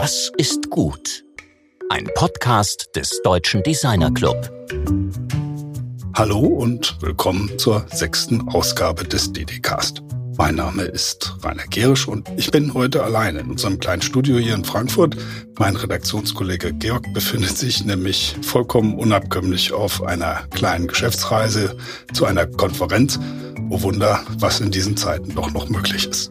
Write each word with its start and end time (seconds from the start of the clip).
Was 0.00 0.30
ist 0.36 0.70
gut? 0.70 1.24
Ein 1.90 2.08
Podcast 2.14 2.90
des 2.94 3.20
Deutschen 3.24 3.64
Designer 3.64 4.12
Club. 4.12 4.48
Hallo 6.14 6.38
und 6.38 6.96
willkommen 7.02 7.58
zur 7.58 7.84
sechsten 7.92 8.48
Ausgabe 8.48 9.02
des 9.02 9.32
DDcast. 9.32 10.04
Mein 10.36 10.54
Name 10.54 10.84
ist 10.84 11.34
Rainer 11.42 11.66
Gerisch 11.68 12.06
und 12.06 12.28
ich 12.36 12.52
bin 12.52 12.74
heute 12.74 13.02
allein 13.02 13.34
in 13.34 13.50
unserem 13.50 13.80
kleinen 13.80 14.02
Studio 14.02 14.38
hier 14.38 14.54
in 14.54 14.64
Frankfurt. 14.64 15.16
Mein 15.58 15.74
Redaktionskollege 15.74 16.74
Georg 16.74 17.12
befindet 17.12 17.58
sich 17.58 17.84
nämlich 17.84 18.36
vollkommen 18.42 18.96
unabkömmlich 19.00 19.72
auf 19.72 20.04
einer 20.04 20.46
kleinen 20.54 20.86
Geschäftsreise 20.86 21.76
zu 22.12 22.24
einer 22.24 22.46
Konferenz. 22.46 23.18
Oh 23.68 23.82
Wunder, 23.82 24.22
was 24.38 24.60
in 24.60 24.70
diesen 24.70 24.96
Zeiten 24.96 25.34
doch 25.34 25.50
noch 25.52 25.68
möglich 25.68 26.06
ist. 26.06 26.30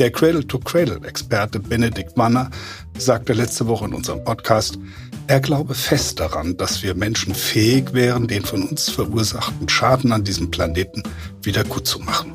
Der 0.00 0.10
Cradle-to-Cradle-Experte 0.10 1.60
Benedikt 1.60 2.16
Manner 2.16 2.50
sagte 2.96 3.34
letzte 3.34 3.66
Woche 3.66 3.84
in 3.84 3.92
unserem 3.92 4.24
Podcast, 4.24 4.78
er 5.26 5.40
glaube 5.40 5.74
fest 5.74 6.18
daran, 6.18 6.56
dass 6.56 6.82
wir 6.82 6.94
Menschen 6.94 7.34
fähig 7.34 7.92
wären, 7.92 8.26
den 8.26 8.42
von 8.42 8.62
uns 8.66 8.88
verursachten 8.88 9.68
Schaden 9.68 10.12
an 10.12 10.24
diesem 10.24 10.50
Planeten 10.50 11.02
wieder 11.42 11.64
gut 11.64 11.86
zu 11.86 11.98
machen. 11.98 12.32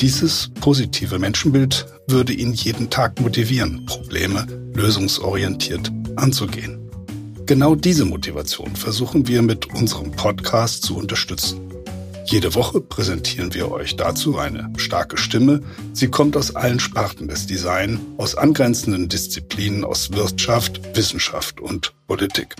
Dieses 0.00 0.50
positive 0.60 1.20
Menschenbild 1.20 1.86
würde 2.08 2.32
ihn 2.32 2.52
jeden 2.52 2.90
Tag 2.90 3.20
motivieren, 3.20 3.86
Probleme 3.86 4.44
lösungsorientiert 4.74 5.92
anzugehen. 6.16 6.90
Genau 7.46 7.76
diese 7.76 8.04
Motivation 8.04 8.74
versuchen 8.74 9.28
wir 9.28 9.42
mit 9.42 9.72
unserem 9.72 10.10
Podcast 10.10 10.82
zu 10.82 10.96
unterstützen. 10.96 11.73
Jede 12.26 12.54
Woche 12.54 12.80
präsentieren 12.80 13.52
wir 13.52 13.70
euch 13.70 13.96
dazu 13.96 14.38
eine 14.38 14.72
starke 14.78 15.18
Stimme. 15.18 15.60
Sie 15.92 16.08
kommt 16.08 16.36
aus 16.36 16.56
allen 16.56 16.80
Sparten 16.80 17.28
des 17.28 17.46
Design, 17.46 18.00
aus 18.16 18.34
angrenzenden 18.34 19.08
Disziplinen, 19.08 19.84
aus 19.84 20.12
Wirtschaft, 20.12 20.96
Wissenschaft 20.96 21.60
und 21.60 21.92
Politik. 22.06 22.56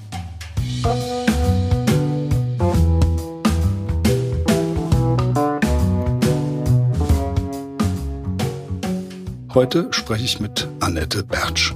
Heute 9.54 9.88
spreche 9.92 10.24
ich 10.24 10.40
mit 10.40 10.68
Annette 10.80 11.22
Bertsch. 11.22 11.74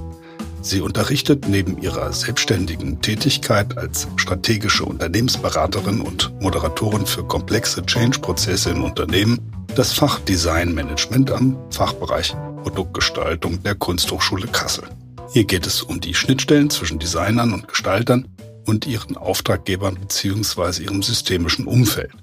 Sie 0.61 0.81
unterrichtet 0.81 1.47
neben 1.47 1.81
ihrer 1.81 2.11
selbstständigen 2.11 3.01
Tätigkeit 3.01 3.77
als 3.77 4.07
strategische 4.17 4.83
Unternehmensberaterin 4.83 6.01
und 6.01 6.31
Moderatorin 6.41 7.05
für 7.05 7.23
komplexe 7.23 7.85
Change-Prozesse 7.85 8.71
in 8.71 8.81
Unternehmen 8.81 9.39
das 9.75 9.93
Fach 9.93 10.19
Design 10.19 10.73
Management 10.73 11.31
am 11.31 11.57
Fachbereich 11.71 12.35
Produktgestaltung 12.63 13.63
der 13.63 13.75
Kunsthochschule 13.75 14.47
Kassel. 14.47 14.83
Hier 15.31 15.45
geht 15.45 15.65
es 15.65 15.81
um 15.81 16.01
die 16.01 16.13
Schnittstellen 16.13 16.69
zwischen 16.69 16.99
Designern 16.99 17.53
und 17.53 17.67
Gestaltern 17.67 18.27
und 18.65 18.85
ihren 18.85 19.15
Auftraggebern 19.15 19.95
bzw. 19.95 20.83
ihrem 20.83 21.01
systemischen 21.01 21.67
Umfeld. 21.67 22.13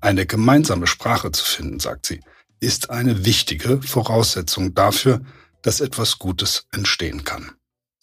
Eine 0.00 0.26
gemeinsame 0.26 0.86
Sprache 0.86 1.32
zu 1.32 1.44
finden, 1.44 1.80
sagt 1.80 2.06
sie, 2.06 2.20
ist 2.60 2.90
eine 2.90 3.24
wichtige 3.24 3.82
Voraussetzung 3.82 4.74
dafür, 4.74 5.20
dass 5.62 5.80
etwas 5.80 6.18
Gutes 6.18 6.66
entstehen 6.72 7.24
kann. 7.24 7.50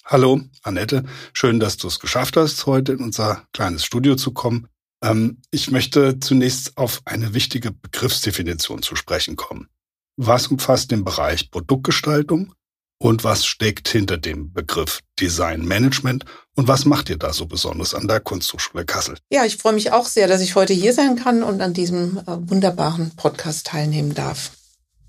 Hallo, 0.10 0.40
Annette. 0.64 1.04
Schön, 1.34 1.60
dass 1.60 1.76
du 1.76 1.90
es 1.90 2.00
geschafft 2.00 2.38
hast, 2.38 2.66
heute 2.66 2.94
in 2.94 3.00
unser 3.00 3.46
kleines 3.52 3.84
Studio 3.84 4.16
zu 4.16 4.32
kommen. 4.32 4.70
Ähm, 5.04 5.42
ich 5.52 5.70
möchte 5.70 6.22
zunächst 6.22 6.78
auf 6.78 7.02
eine 7.04 7.34
wichtige 7.34 7.72
Begriffsdefinition 7.72 8.82
zu 8.82 8.96
sprechen 8.96 9.36
kommen. 9.36 9.68
Was 10.16 10.48
umfasst 10.48 10.92
den 10.92 11.04
Bereich 11.04 11.52
Produktgestaltung 11.52 12.54
und 13.00 13.26
was 13.26 13.46
steckt 13.46 13.90
hinter 13.90 14.18
dem 14.18 14.54
Begriff 14.54 15.02
Design 15.20 15.66
Management 15.66 16.24
und 16.56 16.70
was 16.70 16.86
macht 16.86 17.10
ihr 17.10 17.18
da 17.18 17.34
so 17.34 17.46
besonders 17.46 17.94
an 17.94 18.08
der 18.08 18.22
Kunsthochschule 18.22 18.86
Kassel? 18.86 19.18
Ja, 19.30 19.44
ich 19.44 19.58
freue 19.58 19.74
mich 19.74 19.92
auch 19.92 20.06
sehr, 20.06 20.30
dass 20.30 20.40
ich 20.40 20.56
heute 20.56 20.74
hier 20.74 20.94
sein 20.94 21.18
kann 21.18 21.44
und 21.44 21.60
an 21.60 21.74
diesem 21.74 22.20
äh, 22.20 22.24
wunderbaren 22.28 23.14
Podcast 23.18 23.68
teilnehmen 23.68 24.16
darf. 24.16 24.57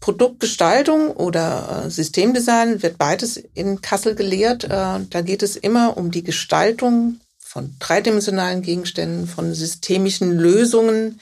Produktgestaltung 0.01 1.11
oder 1.11 1.85
äh, 1.87 1.91
Systemdesign 1.91 2.83
wird 2.83 2.99
beides 2.99 3.37
in 3.37 3.81
Kassel 3.81 4.15
gelehrt. 4.15 4.65
Äh, 4.65 4.69
da 4.69 5.21
geht 5.23 5.43
es 5.43 5.57
immer 5.57 5.97
um 5.97 6.11
die 6.11 6.23
Gestaltung 6.23 7.21
von 7.39 7.75
dreidimensionalen 7.79 8.63
Gegenständen, 8.63 9.27
von 9.27 9.55
systemischen 9.55 10.37
Lösungen, 10.39 11.21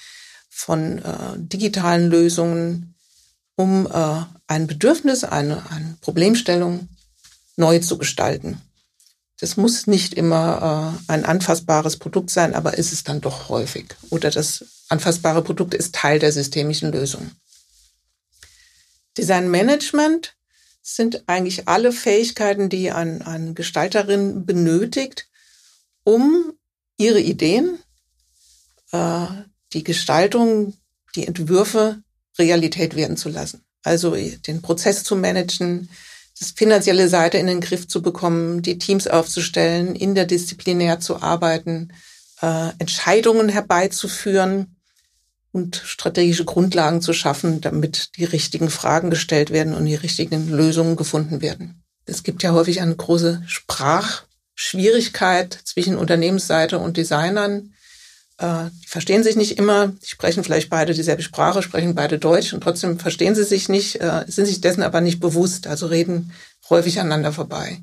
von 0.50 0.98
äh, 0.98 1.36
digitalen 1.36 2.10
Lösungen, 2.10 2.94
um 3.59 3.88
ein 4.48 4.66
Bedürfnis, 4.66 5.25
eine, 5.25 5.70
eine 5.70 5.97
Problemstellung 6.03 6.88
neu 7.56 7.78
zu 7.78 7.97
gestalten. 7.97 8.60
Das 9.41 9.56
muss 9.56 9.86
nicht 9.86 10.12
immer 10.12 10.94
ein 11.06 11.25
anfassbares 11.25 11.97
Produkt 11.97 12.28
sein, 12.28 12.54
aber 12.54 12.76
ist 12.76 12.92
es 12.92 13.03
dann 13.03 13.22
doch 13.22 13.48
häufig. 13.48 13.86
Oder 14.10 14.31
das 14.31 14.62
anfassbare 14.91 15.41
Produkt 15.41 15.72
ist 15.72 15.94
Teil 15.94 16.19
der 16.19 16.32
systemischen 16.32 16.92
Lösung. 16.92 17.31
Design 19.16 19.50
Management 19.50 20.37
sind 20.82 21.25
eigentlich 21.27 21.66
alle 21.69 21.93
Fähigkeiten, 21.93 22.69
die 22.69 22.93
eine 22.93 23.27
ein 23.27 23.54
Gestalterin 23.54 24.47
benötigt, 24.47 25.28
um 26.04 26.53
ihre 26.97 27.21
Ideen, 27.21 27.78
äh, 28.93 29.27
die 29.72 29.82
Gestaltung, 29.82 30.75
die 31.15 31.27
Entwürfe 31.27 32.03
Realität 32.38 32.94
werden 32.94 33.16
zu 33.16 33.28
lassen. 33.28 33.65
Also 33.82 34.15
den 34.15 34.62
Prozess 34.62 35.03
zu 35.04 35.16
managen, 35.16 35.88
das 36.38 36.50
finanzielle 36.50 37.09
Seite 37.09 37.38
in 37.38 37.47
den 37.47 37.60
Griff 37.60 37.88
zu 37.88 38.03
bekommen, 38.03 38.62
die 38.62 38.78
Teams 38.78 39.09
aufzustellen, 39.09 39.97
interdisziplinär 39.97 41.00
zu 41.00 41.22
arbeiten, 41.22 41.93
äh, 42.43 42.71
Entscheidungen 42.78 43.48
herbeizuführen, 43.48 44.75
und 45.56 45.80
strategische 45.82 46.44
Grundlagen 46.44 47.00
zu 47.00 47.14
schaffen, 47.14 47.62
damit 47.62 48.18
die 48.18 48.26
richtigen 48.26 48.68
Fragen 48.68 49.08
gestellt 49.08 49.50
werden 49.50 49.72
und 49.72 49.86
die 49.86 49.94
richtigen 49.94 50.50
Lösungen 50.50 50.96
gefunden 50.96 51.40
werden. 51.40 51.82
Es 52.04 52.22
gibt 52.22 52.42
ja 52.42 52.52
häufig 52.52 52.82
eine 52.82 52.94
große 52.94 53.42
Sprachschwierigkeit 53.46 55.58
zwischen 55.64 55.96
Unternehmensseite 55.96 56.78
und 56.78 56.98
Designern. 56.98 57.72
Äh, 58.36 58.64
die 58.84 58.86
verstehen 58.86 59.24
sich 59.24 59.36
nicht 59.36 59.56
immer, 59.56 59.88
die 59.88 60.08
sprechen 60.08 60.44
vielleicht 60.44 60.68
beide 60.68 60.92
dieselbe 60.92 61.22
Sprache, 61.22 61.62
sprechen 61.62 61.94
beide 61.94 62.18
Deutsch 62.18 62.52
und 62.52 62.60
trotzdem 62.60 62.98
verstehen 62.98 63.34
sie 63.34 63.44
sich 63.44 63.70
nicht, 63.70 64.02
äh, 64.02 64.26
sind 64.28 64.44
sich 64.44 64.60
dessen 64.60 64.82
aber 64.82 65.00
nicht 65.00 65.20
bewusst, 65.20 65.66
also 65.66 65.86
reden 65.86 66.32
häufig 66.68 67.00
aneinander 67.00 67.32
vorbei. 67.32 67.80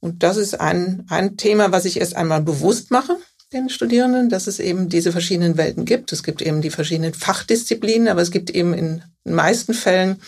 Und 0.00 0.22
das 0.22 0.38
ist 0.38 0.58
ein, 0.58 1.04
ein 1.10 1.36
Thema, 1.36 1.70
was 1.70 1.84
ich 1.84 2.00
erst 2.00 2.16
einmal 2.16 2.40
bewusst 2.40 2.90
mache 2.90 3.18
den 3.52 3.68
Studierenden, 3.68 4.28
dass 4.28 4.46
es 4.46 4.58
eben 4.58 4.88
diese 4.88 5.12
verschiedenen 5.12 5.56
Welten 5.56 5.84
gibt. 5.84 6.12
Es 6.12 6.22
gibt 6.22 6.42
eben 6.42 6.62
die 6.62 6.70
verschiedenen 6.70 7.14
Fachdisziplinen, 7.14 8.08
aber 8.08 8.20
es 8.20 8.30
gibt 8.30 8.50
eben 8.50 8.74
in 8.74 9.02
den 9.24 9.34
meisten 9.34 9.72
Fällen 9.72 10.20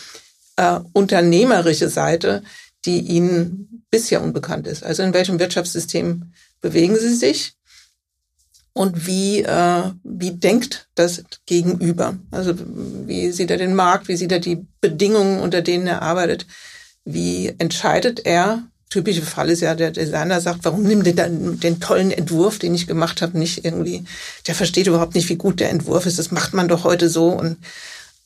äh, 0.55 0.79
unternehmerische 0.93 1.89
Seite, 1.89 2.43
die 2.85 2.99
ihnen 2.99 3.85
bisher 3.91 4.21
unbekannt 4.21 4.67
ist. 4.67 4.83
Also 4.83 5.03
in 5.03 5.13
welchem 5.13 5.39
Wirtschaftssystem 5.39 6.31
bewegen 6.61 6.97
sie 6.97 7.13
sich 7.13 7.53
und 8.73 9.07
wie, 9.07 9.41
äh, 9.41 9.91
wie 10.03 10.31
denkt 10.31 10.87
das 10.95 11.23
Gegenüber? 11.45 12.17
Also 12.31 12.53
wie 12.57 13.31
sieht 13.31 13.51
er 13.51 13.57
den 13.57 13.75
Markt, 13.75 14.07
wie 14.07 14.15
sieht 14.15 14.31
er 14.31 14.39
die 14.39 14.65
Bedingungen, 14.79 15.39
unter 15.39 15.61
denen 15.61 15.87
er 15.87 16.01
arbeitet? 16.01 16.45
Wie 17.03 17.53
entscheidet 17.57 18.25
er 18.25 18.63
typische 18.89 19.21
Fall 19.21 19.49
ist 19.49 19.61
ja, 19.61 19.75
der 19.75 19.91
Designer 19.91 20.41
sagt, 20.41 20.65
warum 20.65 20.83
nimmt 20.83 21.05
ihr 21.05 21.15
dann 21.15 21.59
den 21.59 21.79
tollen 21.79 22.11
Entwurf, 22.11 22.57
den 22.57 22.73
ich 22.73 22.87
gemacht 22.87 23.21
habe, 23.21 23.37
nicht 23.37 23.63
irgendwie, 23.63 24.03
der 24.47 24.55
versteht 24.55 24.87
überhaupt 24.87 25.15
nicht, 25.15 25.29
wie 25.29 25.35
gut 25.35 25.59
der 25.59 25.69
Entwurf 25.69 26.05
ist, 26.05 26.17
das 26.17 26.31
macht 26.31 26.53
man 26.53 26.67
doch 26.67 26.83
heute 26.83 27.09
so. 27.09 27.29
Und 27.29 27.57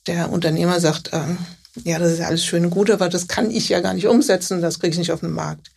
der 0.06 0.30
Unternehmer 0.30 0.80
sagt, 0.80 1.10
ähm, 1.12 1.38
ja, 1.84 1.98
das 1.98 2.12
ist 2.12 2.20
alles 2.20 2.44
schön 2.44 2.64
und 2.64 2.70
gut, 2.70 2.90
aber 2.90 3.08
das 3.08 3.28
kann 3.28 3.50
ich 3.50 3.68
ja 3.68 3.80
gar 3.80 3.94
nicht 3.94 4.06
umsetzen, 4.06 4.62
das 4.62 4.80
kriege 4.80 4.92
ich 4.92 4.98
nicht 4.98 5.12
auf 5.12 5.20
den 5.20 5.32
Markt. 5.32 5.70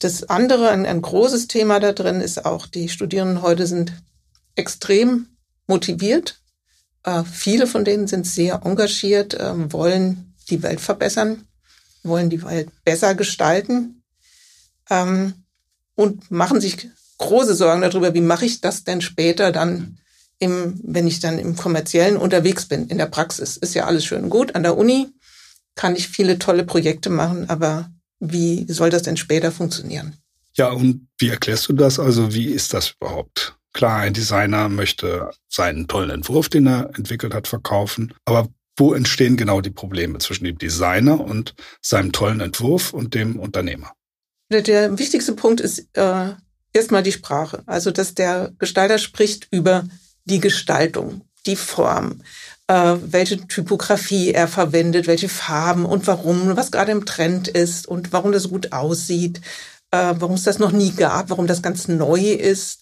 Das 0.00 0.24
andere, 0.24 0.70
ein, 0.70 0.84
ein 0.84 1.00
großes 1.00 1.46
Thema 1.46 1.78
da 1.80 1.92
drin 1.92 2.20
ist 2.20 2.44
auch, 2.44 2.66
die 2.66 2.88
Studierenden 2.88 3.42
heute 3.42 3.66
sind 3.66 3.92
extrem 4.56 5.28
motiviert. 5.66 6.40
Äh, 7.04 7.22
viele 7.24 7.66
von 7.66 7.84
denen 7.84 8.08
sind 8.08 8.26
sehr 8.26 8.62
engagiert, 8.64 9.34
äh, 9.34 9.72
wollen 9.72 10.34
die 10.50 10.62
Welt 10.62 10.80
verbessern 10.80 11.45
wollen 12.06 12.30
die 12.30 12.42
Welt 12.42 12.68
besser 12.84 13.14
gestalten 13.14 14.02
ähm, 14.90 15.34
und 15.94 16.30
machen 16.30 16.60
sich 16.60 16.88
große 17.18 17.54
Sorgen 17.54 17.82
darüber, 17.82 18.14
wie 18.14 18.20
mache 18.20 18.44
ich 18.44 18.60
das 18.60 18.84
denn 18.84 19.00
später 19.00 19.52
dann, 19.52 19.98
im, 20.38 20.80
wenn 20.84 21.06
ich 21.06 21.20
dann 21.20 21.38
im 21.38 21.56
kommerziellen 21.56 22.16
unterwegs 22.16 22.66
bin, 22.66 22.88
in 22.88 22.98
der 22.98 23.06
Praxis. 23.06 23.56
Ist 23.56 23.74
ja 23.74 23.86
alles 23.86 24.04
schön 24.04 24.24
und 24.24 24.30
gut. 24.30 24.54
An 24.54 24.62
der 24.62 24.76
Uni 24.76 25.08
kann 25.74 25.96
ich 25.96 26.08
viele 26.08 26.38
tolle 26.38 26.64
Projekte 26.64 27.10
machen, 27.10 27.48
aber 27.48 27.90
wie 28.18 28.66
soll 28.68 28.90
das 28.90 29.02
denn 29.02 29.16
später 29.16 29.52
funktionieren? 29.52 30.16
Ja, 30.54 30.70
und 30.70 31.08
wie 31.18 31.28
erklärst 31.28 31.68
du 31.68 31.74
das? 31.74 31.98
Also 31.98 32.32
wie 32.32 32.46
ist 32.46 32.72
das 32.72 32.94
überhaupt? 32.98 33.56
Klar, 33.74 34.00
ein 34.00 34.14
Designer 34.14 34.70
möchte 34.70 35.30
seinen 35.48 35.86
tollen 35.86 36.08
Entwurf, 36.08 36.48
den 36.48 36.66
er 36.66 36.90
entwickelt 36.96 37.34
hat, 37.34 37.46
verkaufen. 37.46 38.14
Aber 38.24 38.48
wo 38.76 38.94
entstehen 38.94 39.36
genau 39.36 39.60
die 39.60 39.70
Probleme 39.70 40.18
zwischen 40.18 40.44
dem 40.44 40.58
Designer 40.58 41.20
und 41.20 41.54
seinem 41.80 42.12
tollen 42.12 42.40
Entwurf 42.40 42.92
und 42.92 43.14
dem 43.14 43.38
Unternehmer? 43.38 43.92
Der 44.50 44.98
wichtigste 44.98 45.32
Punkt 45.32 45.60
ist 45.60 45.88
äh, 45.94 46.32
erstmal 46.72 47.02
die 47.02 47.12
Sprache. 47.12 47.62
Also, 47.66 47.90
dass 47.90 48.14
der 48.14 48.52
Gestalter 48.58 48.98
spricht 48.98 49.48
über 49.50 49.84
die 50.24 50.40
Gestaltung, 50.40 51.22
die 51.46 51.56
Form, 51.56 52.22
äh, 52.68 52.96
welche 53.00 53.46
Typografie 53.46 54.32
er 54.32 54.48
verwendet, 54.48 55.06
welche 55.06 55.28
Farben 55.28 55.84
und 55.84 56.06
warum, 56.06 56.56
was 56.56 56.70
gerade 56.70 56.92
im 56.92 57.06
Trend 57.06 57.48
ist 57.48 57.88
und 57.88 58.12
warum 58.12 58.32
das 58.32 58.48
gut 58.48 58.72
aussieht, 58.72 59.40
äh, 59.90 60.14
warum 60.18 60.34
es 60.34 60.44
das 60.44 60.58
noch 60.58 60.72
nie 60.72 60.92
gab, 60.92 61.30
warum 61.30 61.46
das 61.46 61.62
ganz 61.62 61.88
neu 61.88 62.20
ist. 62.20 62.80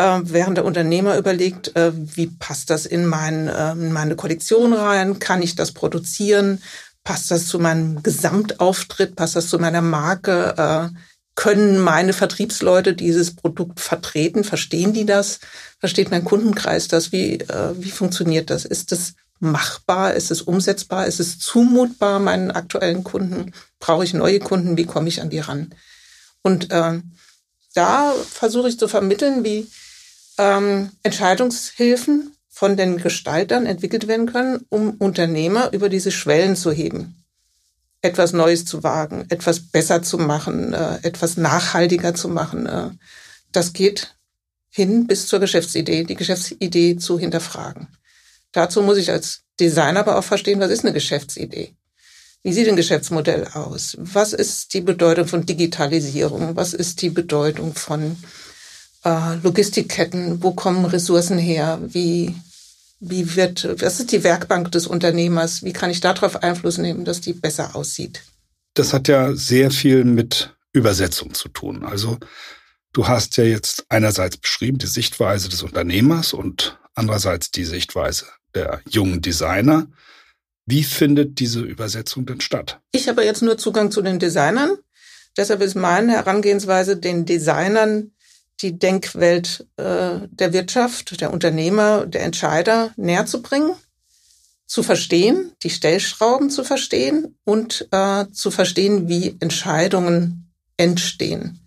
Äh, 0.00 0.20
während 0.24 0.56
der 0.56 0.64
Unternehmer 0.64 1.18
überlegt, 1.18 1.76
äh, 1.76 1.92
wie 1.94 2.28
passt 2.28 2.70
das 2.70 2.86
in, 2.86 3.04
mein, 3.04 3.48
äh, 3.48 3.72
in 3.72 3.92
meine 3.92 4.16
Kollektion 4.16 4.72
rein, 4.72 5.18
kann 5.18 5.42
ich 5.42 5.56
das 5.56 5.72
produzieren, 5.72 6.62
passt 7.04 7.30
das 7.30 7.46
zu 7.48 7.58
meinem 7.58 8.02
Gesamtauftritt, 8.02 9.14
passt 9.14 9.36
das 9.36 9.50
zu 9.50 9.58
meiner 9.58 9.82
Marke, 9.82 10.54
äh, 10.56 10.96
können 11.34 11.78
meine 11.78 12.14
Vertriebsleute 12.14 12.94
dieses 12.94 13.36
Produkt 13.36 13.78
vertreten? 13.78 14.42
Verstehen 14.42 14.94
die 14.94 15.04
das? 15.04 15.40
Versteht 15.80 16.10
mein 16.10 16.24
Kundenkreis 16.24 16.88
das? 16.88 17.12
Wie, 17.12 17.34
äh, 17.34 17.74
wie 17.74 17.90
funktioniert 17.90 18.48
das? 18.48 18.64
Ist 18.64 18.92
es 18.92 19.14
machbar? 19.38 20.14
Ist 20.14 20.30
es 20.30 20.40
umsetzbar? 20.40 21.06
Ist 21.08 21.20
es 21.20 21.38
zumutbar 21.38 22.20
meinen 22.20 22.50
aktuellen 22.50 23.04
Kunden? 23.04 23.52
Brauche 23.78 24.04
ich 24.04 24.14
neue 24.14 24.38
Kunden? 24.38 24.78
Wie 24.78 24.86
komme 24.86 25.08
ich 25.08 25.20
an 25.20 25.28
die 25.28 25.40
ran? 25.40 25.74
Und 26.40 26.70
äh, 26.70 27.00
da 27.74 28.14
versuche 28.32 28.68
ich 28.70 28.78
zu 28.78 28.88
vermitteln, 28.88 29.44
wie 29.44 29.68
ähm, 30.40 30.90
Entscheidungshilfen 31.02 32.34
von 32.48 32.76
den 32.76 32.98
Gestaltern 32.98 33.66
entwickelt 33.66 34.08
werden 34.08 34.26
können, 34.26 34.64
um 34.68 34.94
Unternehmer 34.98 35.72
über 35.72 35.88
diese 35.88 36.10
Schwellen 36.10 36.56
zu 36.56 36.72
heben 36.72 37.20
etwas 38.02 38.32
Neues 38.32 38.64
zu 38.64 38.82
wagen, 38.82 39.26
etwas 39.28 39.60
besser 39.60 40.02
zu 40.02 40.18
machen, 40.18 40.72
äh, 40.72 40.98
etwas 41.02 41.36
nachhaltiger 41.36 42.14
zu 42.14 42.28
machen. 42.28 42.66
Äh, 42.66 42.90
das 43.52 43.72
geht 43.72 44.14
hin 44.70 45.06
bis 45.06 45.26
zur 45.26 45.40
Geschäftsidee, 45.40 46.04
die 46.04 46.14
Geschäftsidee 46.14 46.96
zu 46.96 47.18
hinterfragen. 47.18 47.88
Dazu 48.52 48.82
muss 48.82 48.98
ich 48.98 49.10
als 49.10 49.42
Designer 49.58 50.00
aber 50.00 50.18
auch 50.18 50.24
verstehen, 50.24 50.60
was 50.60 50.70
ist 50.70 50.84
eine 50.84 50.94
Geschäftsidee? 50.94 51.74
Wie 52.42 52.52
sieht 52.54 52.68
ein 52.68 52.76
Geschäftsmodell 52.76 53.48
aus? 53.52 53.96
Was 53.98 54.32
ist 54.32 54.72
die 54.72 54.80
Bedeutung 54.80 55.26
von 55.26 55.44
Digitalisierung? 55.44 56.56
Was 56.56 56.72
ist 56.72 57.02
die 57.02 57.10
Bedeutung 57.10 57.74
von 57.74 58.16
äh, 59.04 59.36
Logistikketten? 59.42 60.42
Wo 60.42 60.52
kommen 60.52 60.84
Ressourcen 60.84 61.38
her? 61.38 61.80
Wie 61.82 62.34
wie 63.00 63.34
wird, 63.34 63.66
was 63.80 63.98
ist 63.98 64.12
die 64.12 64.22
Werkbank 64.22 64.70
des 64.72 64.86
Unternehmers? 64.86 65.64
Wie 65.64 65.72
kann 65.72 65.90
ich 65.90 66.00
darauf 66.00 66.42
Einfluss 66.42 66.76
nehmen, 66.76 67.06
dass 67.06 67.22
die 67.22 67.32
besser 67.32 67.74
aussieht? 67.74 68.22
Das 68.74 68.92
hat 68.92 69.08
ja 69.08 69.34
sehr 69.34 69.70
viel 69.70 70.04
mit 70.04 70.54
Übersetzung 70.72 71.34
zu 71.34 71.48
tun. 71.48 71.84
Also 71.84 72.18
du 72.92 73.08
hast 73.08 73.36
ja 73.38 73.44
jetzt 73.44 73.86
einerseits 73.88 74.36
beschrieben 74.36 74.78
die 74.78 74.86
Sichtweise 74.86 75.48
des 75.48 75.62
Unternehmers 75.62 76.34
und 76.34 76.78
andererseits 76.94 77.50
die 77.50 77.64
Sichtweise 77.64 78.26
der 78.54 78.82
jungen 78.88 79.22
Designer. 79.22 79.86
Wie 80.66 80.84
findet 80.84 81.40
diese 81.40 81.62
Übersetzung 81.62 82.26
denn 82.26 82.40
statt? 82.42 82.80
Ich 82.92 83.08
habe 83.08 83.24
jetzt 83.24 83.42
nur 83.42 83.56
Zugang 83.56 83.90
zu 83.90 84.02
den 84.02 84.18
Designern. 84.18 84.76
Deshalb 85.36 85.62
ist 85.62 85.74
meine 85.74 86.12
Herangehensweise, 86.12 86.96
den 86.96 87.24
Designern 87.24 88.12
die 88.62 88.78
Denkwelt 88.78 89.66
äh, 89.76 90.20
der 90.30 90.52
Wirtschaft, 90.52 91.20
der 91.20 91.32
Unternehmer, 91.32 92.06
der 92.06 92.22
Entscheider 92.22 92.92
näher 92.96 93.26
zu 93.26 93.42
bringen, 93.42 93.72
zu 94.66 94.82
verstehen, 94.82 95.52
die 95.62 95.70
Stellschrauben 95.70 96.50
zu 96.50 96.62
verstehen 96.64 97.36
und 97.44 97.88
äh, 97.90 98.26
zu 98.32 98.50
verstehen, 98.50 99.08
wie 99.08 99.36
Entscheidungen 99.40 100.52
entstehen. 100.76 101.66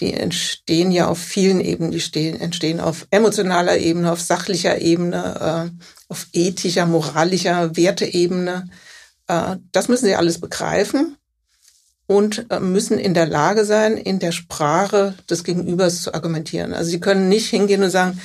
Die 0.00 0.14
entstehen 0.14 0.92
ja 0.92 1.08
auf 1.08 1.18
vielen 1.18 1.60
Ebenen, 1.60 1.90
die 1.90 2.00
stehen, 2.00 2.40
entstehen 2.40 2.78
auf 2.78 3.08
emotionaler 3.10 3.78
Ebene, 3.78 4.12
auf 4.12 4.20
sachlicher 4.20 4.80
Ebene, 4.80 5.70
äh, 5.74 5.84
auf 6.08 6.28
ethischer, 6.32 6.86
moralischer 6.86 7.76
Werteebene. 7.76 8.70
Äh, 9.26 9.56
das 9.72 9.88
müssen 9.88 10.06
Sie 10.06 10.14
alles 10.14 10.40
begreifen 10.40 11.16
und 12.08 12.46
äh, 12.50 12.58
müssen 12.58 12.98
in 12.98 13.14
der 13.14 13.26
Lage 13.26 13.64
sein, 13.66 13.98
in 13.98 14.18
der 14.18 14.32
Sprache 14.32 15.14
des 15.30 15.44
Gegenübers 15.44 16.02
zu 16.02 16.14
argumentieren. 16.14 16.72
Also 16.72 16.90
sie 16.90 17.00
können 17.00 17.28
nicht 17.28 17.50
hingehen 17.50 17.82
und 17.82 17.90
sagen, 17.90 18.18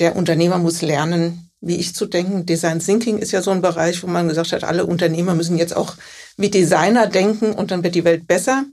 der 0.00 0.16
Unternehmer 0.16 0.56
muss 0.56 0.80
lernen, 0.80 1.50
wie 1.60 1.76
ich 1.76 1.94
zu 1.94 2.06
denken. 2.06 2.46
Design 2.46 2.80
Thinking 2.80 3.18
ist 3.18 3.32
ja 3.32 3.42
so 3.42 3.50
ein 3.50 3.60
Bereich, 3.60 4.02
wo 4.02 4.06
man 4.06 4.26
gesagt 4.26 4.52
hat, 4.52 4.64
alle 4.64 4.86
Unternehmer 4.86 5.34
müssen 5.34 5.58
jetzt 5.58 5.76
auch 5.76 5.96
wie 6.38 6.48
Designer 6.48 7.06
denken 7.06 7.52
und 7.52 7.70
dann 7.70 7.84
wird 7.84 7.94
die 7.94 8.04
Welt 8.04 8.26
besser. 8.26 8.64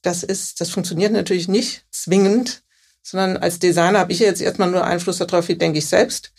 Das 0.00 0.22
ist, 0.22 0.62
das 0.62 0.70
funktioniert 0.70 1.12
natürlich 1.12 1.48
nicht 1.48 1.84
zwingend, 1.90 2.62
sondern 3.02 3.36
als 3.36 3.58
Designer 3.58 3.98
habe 3.98 4.12
ich 4.12 4.18
jetzt 4.18 4.40
erstmal 4.40 4.70
nur 4.70 4.84
Einfluss 4.84 5.18
darauf, 5.18 5.48
wie 5.48 5.56
denke 5.56 5.78
ich 5.78 5.86
selbst, 5.86 6.32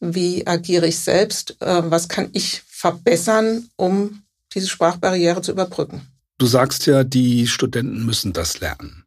wie 0.00 0.44
agiere 0.48 0.88
ich 0.88 0.98
selbst, 0.98 1.56
äh, 1.60 1.82
was 1.88 2.08
kann 2.08 2.30
ich 2.32 2.62
verbessern, 2.66 3.70
um 3.76 4.24
diese 4.52 4.66
Sprachbarriere 4.66 5.42
zu 5.42 5.52
überbrücken. 5.52 6.02
Du 6.38 6.46
sagst 6.46 6.86
ja, 6.86 7.02
die 7.02 7.48
Studenten 7.48 8.06
müssen 8.06 8.32
das 8.32 8.60
lernen. 8.60 9.04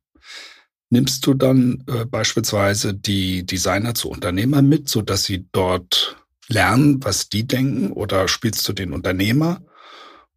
Nimmst 0.89 1.25
du 1.25 1.33
dann 1.33 1.83
äh, 1.88 2.04
beispielsweise 2.04 2.94
die 2.94 3.45
Designer 3.45 3.95
zu 3.95 4.10
Unternehmern 4.10 4.68
mit, 4.68 4.89
so 4.89 5.01
dass 5.01 5.24
sie 5.24 5.48
dort 5.54 6.18
lernen, 6.50 7.01
was 7.01 7.30
die 7.30 7.48
denken, 7.48 7.94
oder 7.94 8.28
spielst 8.28 8.68
du 8.68 8.74
den 8.74 8.92
Unternehmer? 8.92 9.62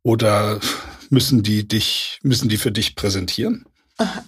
Oder 0.04 0.60
müssen 1.10 1.42
die 1.42 1.66
dich, 1.66 2.20
müssen 2.22 2.48
die 2.48 2.58
für 2.58 2.70
dich 2.70 2.94
präsentieren? 2.94 3.66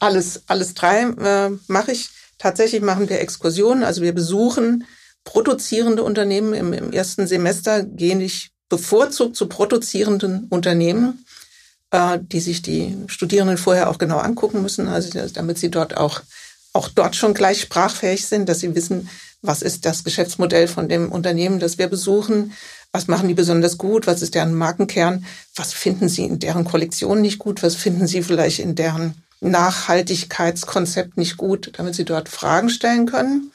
Alles, 0.01 0.43
alles 0.49 0.75
drei 0.75 1.03
äh, 1.03 1.51
mache 1.69 1.93
ich. 1.93 2.09
Tatsächlich 2.39 2.83
machen 2.83 3.09
wir 3.09 3.21
Exkursionen, 3.21 3.85
also 3.85 4.03
wir 4.03 4.13
besuchen 4.13 4.85
produzierende 5.25 6.03
Unternehmen. 6.03 6.53
Im, 6.53 6.73
im 6.73 6.93
ersten 6.93 7.27
Semester 7.27 7.85
gehe 7.85 8.21
ich 8.21 8.51
bevorzugt 8.69 9.37
zu 9.37 9.47
produzierenden 9.47 10.47
Unternehmen 10.49 11.25
die 12.19 12.41
sich 12.41 12.63
die 12.63 12.97
Studierenden 13.07 13.59
vorher 13.59 13.91
auch 13.91 13.99
genau 13.99 14.19
angucken 14.19 14.63
müssen, 14.63 14.89
also 14.89 15.11
damit 15.33 15.59
sie 15.59 15.71
dort 15.71 15.97
auch, 15.97 16.23
auch 16.73 16.89
dort 16.89 17.17
schon 17.17 17.35
gleich 17.35 17.61
sprachfähig 17.61 18.27
sind, 18.27 18.49
dass 18.49 18.61
sie 18.61 18.75
wissen, 18.75 19.09
was 19.43 19.63
ist 19.63 19.85
das 19.85 20.05
Geschäftsmodell 20.05 20.69
von 20.69 20.89
dem 20.89 21.13
Unternehmen, 21.13 21.61
das 21.61 21.79
wir 21.79 21.89
besuchen, 21.89 22.53
was 22.93 23.09
machen 23.09 23.29
die 23.29 23.35
besonders 23.35 23.79
gut, 23.79 24.07
was 24.07 24.23
ist 24.23 24.35
deren 24.35 24.55
Markenkern, 24.55 25.27
was 25.55 25.73
finden 25.73 26.09
sie 26.09 26.25
in 26.25 26.39
deren 26.39 26.65
Kollektion 26.65 27.21
nicht 27.21 27.39
gut, 27.39 27.63
was 27.63 27.75
finden 27.75 28.07
sie 28.07 28.23
vielleicht 28.23 28.59
in 28.59 28.75
deren 28.75 29.23
Nachhaltigkeitskonzept 29.41 31.17
nicht 31.17 31.37
gut, 31.37 31.73
damit 31.77 31.95
sie 31.95 32.05
dort 32.05 32.29
Fragen 32.29 32.71
stellen 32.71 33.07
können 33.07 33.53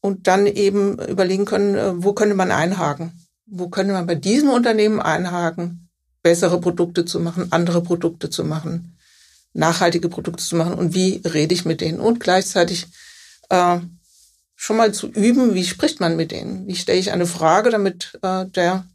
und 0.00 0.26
dann 0.26 0.46
eben 0.46 0.98
überlegen 0.98 1.44
können, 1.44 1.74
äh, 1.74 2.02
wo 2.02 2.12
könnte 2.12 2.34
man 2.34 2.50
einhaken? 2.50 3.26
Wo 3.46 3.68
könnte 3.68 3.92
man 3.92 4.06
bei 4.06 4.14
diesem 4.14 4.50
Unternehmen 4.50 5.00
einhaken? 5.00 5.83
Bessere 6.24 6.58
Produkte 6.60 7.04
zu 7.04 7.20
machen, 7.20 7.48
andere 7.50 7.82
Produkte 7.82 8.30
zu 8.30 8.44
machen, 8.44 8.96
nachhaltige 9.52 10.08
Produkte 10.08 10.42
zu 10.42 10.56
machen 10.56 10.74
und 10.74 10.94
wie 10.94 11.20
rede 11.24 11.54
ich 11.54 11.64
mit 11.64 11.80
denen 11.82 12.00
und 12.00 12.18
gleichzeitig 12.18 12.86
äh, 13.50 13.78
schon 14.56 14.76
mal 14.78 14.92
zu 14.92 15.08
üben, 15.08 15.54
wie 15.54 15.64
spricht 15.64 16.00
man 16.00 16.16
mit 16.16 16.32
denen, 16.32 16.66
wie 16.66 16.76
stelle 16.76 16.98
ich 16.98 17.12
eine 17.12 17.26
Frage, 17.26 17.70
damit 17.70 18.18
äh, 18.22 18.46
der 18.46 18.86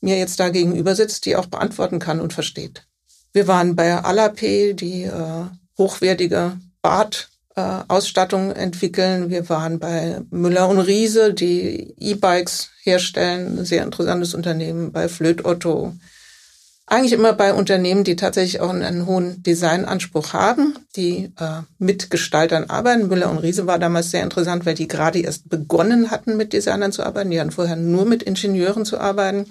mir 0.00 0.18
jetzt 0.18 0.40
da 0.40 0.48
gegenüber 0.48 0.94
sitzt, 0.94 1.26
die 1.26 1.36
auch 1.36 1.46
beantworten 1.46 1.98
kann 1.98 2.20
und 2.20 2.32
versteht. 2.32 2.86
Wir 3.34 3.46
waren 3.46 3.76
bei 3.76 4.02
Alapé, 4.02 4.72
die 4.72 5.02
äh, 5.02 5.44
hochwertige 5.76 6.58
Badausstattung 6.82 8.52
äh, 8.52 8.54
entwickeln. 8.54 9.28
Wir 9.28 9.48
waren 9.50 9.78
bei 9.78 10.22
Müller 10.30 10.68
und 10.68 10.78
Riese, 10.78 11.34
die 11.34 11.94
E-Bikes 11.98 12.70
herstellen, 12.82 13.58
ein 13.58 13.64
sehr 13.66 13.84
interessantes 13.84 14.34
Unternehmen, 14.34 14.92
bei 14.92 15.08
Flöt 15.08 15.44
Otto, 15.44 15.94
eigentlich 16.86 17.12
immer 17.12 17.32
bei 17.32 17.54
Unternehmen, 17.54 18.04
die 18.04 18.16
tatsächlich 18.16 18.60
auch 18.60 18.68
einen 18.70 19.06
hohen 19.06 19.42
Designanspruch 19.42 20.34
haben, 20.34 20.78
die 20.96 21.32
äh, 21.38 21.62
mit 21.78 22.10
Gestaltern 22.10 22.68
arbeiten. 22.68 23.08
Müller 23.08 23.30
und 23.30 23.38
Riese 23.38 23.66
war 23.66 23.78
damals 23.78 24.10
sehr 24.10 24.22
interessant, 24.22 24.66
weil 24.66 24.74
die 24.74 24.88
gerade 24.88 25.20
erst 25.20 25.48
begonnen 25.48 26.10
hatten, 26.10 26.36
mit 26.36 26.52
Designern 26.52 26.92
zu 26.92 27.02
arbeiten. 27.02 27.30
Die 27.30 27.40
hatten 27.40 27.52
vorher 27.52 27.76
nur 27.76 28.04
mit 28.04 28.22
Ingenieuren 28.22 28.84
zu 28.84 28.98
arbeiten. 28.98 29.46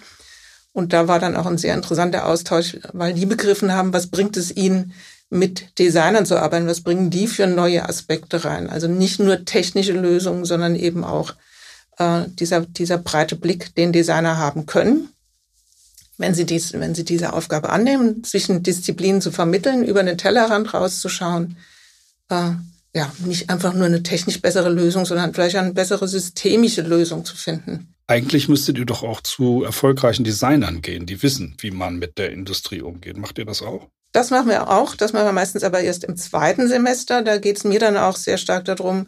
Und 0.73 0.93
da 0.93 1.07
war 1.07 1.19
dann 1.19 1.35
auch 1.35 1.47
ein 1.47 1.57
sehr 1.57 1.73
interessanter 1.73 2.27
Austausch, 2.27 2.77
weil 2.93 3.13
die 3.13 3.25
begriffen 3.25 3.73
haben, 3.73 3.93
was 3.93 4.07
bringt 4.07 4.37
es 4.37 4.55
ihnen, 4.55 4.93
mit 5.29 5.79
Designern 5.79 6.27
zu 6.27 6.37
arbeiten, 6.37 6.67
was 6.67 6.81
bringen 6.81 7.09
die 7.09 7.25
für 7.25 7.47
neue 7.47 7.89
Aspekte 7.89 8.45
rein. 8.45 8.69
Also 8.69 8.87
nicht 8.87 9.19
nur 9.19 9.45
technische 9.45 9.93
Lösungen, 9.93 10.45
sondern 10.45 10.75
eben 10.75 11.03
auch 11.03 11.33
äh, 11.97 12.25
dieser, 12.27 12.61
dieser 12.61 12.99
breite 12.99 13.35
Blick, 13.35 13.73
den 13.73 13.91
Designer 13.91 14.37
haben 14.37 14.67
können 14.67 15.09
wenn 16.24 16.34
Sie, 16.34 16.46
dies, 16.46 16.72
wenn 16.72 16.96
Sie 16.96 17.03
diese 17.03 17.34
Aufgabe 17.34 17.70
annehmen, 17.70 18.24
zwischen 18.24 18.63
Disziplinen 18.63 19.20
zu 19.20 19.30
vermitteln, 19.30 19.84
über 19.84 20.03
den 20.03 20.18
Tellerrand 20.18 20.74
rauszuschauen, 20.74 21.58
äh, 22.30 22.51
ja, 22.96 23.12
nicht 23.25 23.50
einfach 23.50 23.74
nur 23.74 23.88
eine 23.88 24.03
technisch 24.03 24.42
bessere 24.42 24.70
Lösung, 24.70 25.06
sondern 25.06 25.34
vielleicht 25.34 25.58
eine 25.58 25.74
bessere 25.74 26.08
systemische 26.08 26.82
Lösung 26.82 27.25
zu 27.25 27.36
finden. 27.36 27.94
Eigentlich 28.08 28.48
müsstet 28.48 28.77
ihr 28.77 28.86
doch 28.86 29.03
auch 29.03 29.20
zu 29.20 29.63
erfolgreichen 29.63 30.24
Designern 30.24 30.82
gehen, 30.82 31.06
die 31.06 31.22
wissen, 31.24 31.58
wie 31.60 31.72
man 31.72 31.98
mit 31.98 32.18
der 32.18 32.32
Industrie 32.32 32.82
umgeht. 32.82 33.18
Macht 33.18 33.38
ihr 33.38 33.46
das 33.46 33.62
auch? 33.62 33.89
Das 34.13 34.30
machen 34.30 34.48
wir 34.48 34.70
auch. 34.70 34.96
Das 34.96 35.12
machen 35.12 35.25
wir 35.25 35.34
meistens 35.34 35.65
aber 35.65 35.82
erst 35.82 36.06
im 36.06 36.15
zweiten 36.15 36.70
Semester. 36.70 37.22
Da 37.22 37.38
geht 37.38 37.58
es 37.58 37.65
mir 37.65 37.80
dann 37.80 37.98
auch 37.98 38.15
sehr 38.15 38.38
stark 38.38 38.63
darum, 38.63 39.08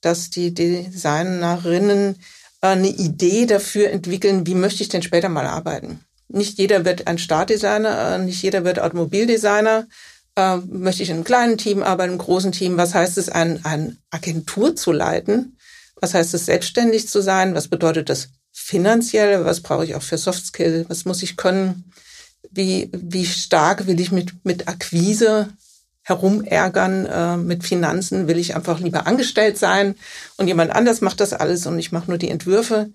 dass 0.00 0.30
die 0.30 0.52
Designerinnen 0.54 2.16
eine 2.60 2.88
Idee 2.88 3.46
dafür 3.46 3.90
entwickeln, 3.90 4.44
wie 4.48 4.56
möchte 4.56 4.82
ich 4.82 4.88
denn 4.88 5.02
später 5.02 5.28
mal 5.28 5.46
arbeiten. 5.46 6.00
Nicht 6.28 6.58
jeder 6.58 6.84
wird 6.84 7.06
ein 7.06 7.18
Startdesigner, 7.18 8.14
äh, 8.14 8.18
nicht 8.18 8.42
jeder 8.42 8.64
wird 8.64 8.80
Automobildesigner. 8.80 9.86
Äh, 10.36 10.56
möchte 10.56 11.02
ich 11.02 11.10
in 11.10 11.16
einem 11.16 11.24
kleinen 11.24 11.58
Team 11.58 11.82
arbeiten, 11.82 12.12
im 12.12 12.18
großen 12.18 12.52
Team? 12.52 12.76
Was 12.76 12.94
heißt 12.94 13.18
es, 13.18 13.28
ein, 13.28 13.64
ein 13.64 13.98
Agentur 14.10 14.76
zu 14.76 14.92
leiten? 14.92 15.56
Was 16.00 16.14
heißt 16.14 16.34
es, 16.34 16.46
selbstständig 16.46 17.08
zu 17.08 17.22
sein? 17.22 17.54
Was 17.54 17.68
bedeutet 17.68 18.08
das 18.08 18.28
finanziell? 18.52 19.44
Was 19.44 19.60
brauche 19.60 19.84
ich 19.84 19.94
auch 19.94 20.02
für 20.02 20.18
Soft 20.18 20.44
Skill? 20.44 20.84
Was 20.88 21.04
muss 21.04 21.22
ich 21.22 21.36
können? 21.36 21.92
Wie, 22.50 22.90
wie 22.92 23.26
stark 23.26 23.86
will 23.86 23.98
ich 23.98 24.12
mit, 24.12 24.44
mit 24.44 24.68
Akquise 24.68 25.48
herumärgern 26.08 27.06
äh, 27.06 27.36
mit 27.36 27.64
Finanzen, 27.64 28.28
will 28.28 28.38
ich 28.38 28.56
einfach 28.56 28.80
lieber 28.80 29.06
angestellt 29.06 29.58
sein 29.58 29.94
und 30.38 30.48
jemand 30.48 30.74
anders 30.74 31.02
macht 31.02 31.20
das 31.20 31.34
alles 31.34 31.66
und 31.66 31.78
ich 31.78 31.92
mache 31.92 32.08
nur 32.08 32.16
die 32.16 32.30
Entwürfe. 32.30 32.90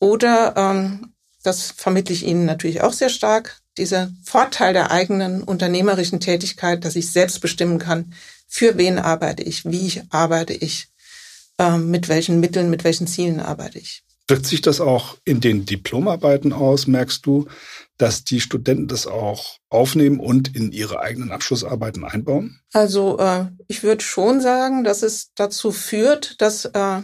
Oder, 0.00 0.54
ähm, 0.56 1.12
das 1.48 1.70
vermittle 1.70 2.14
ich 2.14 2.26
Ihnen 2.26 2.44
natürlich 2.44 2.82
auch 2.82 2.92
sehr 2.92 3.08
stark, 3.08 3.60
dieser 3.78 4.10
Vorteil 4.22 4.74
der 4.74 4.90
eigenen 4.90 5.42
unternehmerischen 5.42 6.20
Tätigkeit, 6.20 6.84
dass 6.84 6.94
ich 6.94 7.10
selbst 7.10 7.40
bestimmen 7.40 7.78
kann, 7.78 8.12
für 8.46 8.76
wen 8.76 8.98
arbeite 8.98 9.42
ich, 9.42 9.64
wie 9.64 10.02
arbeite 10.10 10.52
ich, 10.52 10.88
äh, 11.58 11.78
mit 11.78 12.08
welchen 12.08 12.40
Mitteln, 12.40 12.70
mit 12.70 12.84
welchen 12.84 13.06
Zielen 13.06 13.40
arbeite 13.40 13.78
ich. 13.78 14.04
Wirkt 14.26 14.44
sich 14.44 14.60
das 14.60 14.80
auch 14.82 15.16
in 15.24 15.40
den 15.40 15.64
Diplomarbeiten 15.64 16.52
aus? 16.52 16.86
Merkst 16.86 17.24
du, 17.24 17.48
dass 17.96 18.24
die 18.24 18.42
Studenten 18.42 18.86
das 18.86 19.06
auch 19.06 19.56
aufnehmen 19.70 20.20
und 20.20 20.54
in 20.54 20.70
ihre 20.70 21.00
eigenen 21.00 21.32
Abschlussarbeiten 21.32 22.04
einbauen? 22.04 22.60
Also 22.74 23.18
äh, 23.18 23.46
ich 23.68 23.82
würde 23.82 24.04
schon 24.04 24.42
sagen, 24.42 24.84
dass 24.84 25.02
es 25.02 25.30
dazu 25.34 25.72
führt, 25.72 26.42
dass 26.42 26.66
äh, 26.66 27.00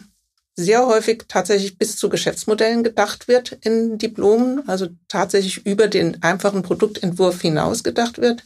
sehr 0.57 0.87
häufig 0.87 1.25
tatsächlich 1.29 1.79
bis 1.79 1.97
zu 1.97 2.09
Geschäftsmodellen 2.09 2.85
gedacht 2.85 3.29
wird 3.29 3.53
in 3.63 3.99
Diplomen, 3.99 4.69
also 4.69 4.89
tatsächlich 5.09 5.67
über 5.67 5.89
den 5.89 6.23
einfachen 6.23 6.63
Produktentwurf 6.63 7.41
hinaus 7.41 7.83
gedacht 7.83 8.19
wird. 8.19 8.45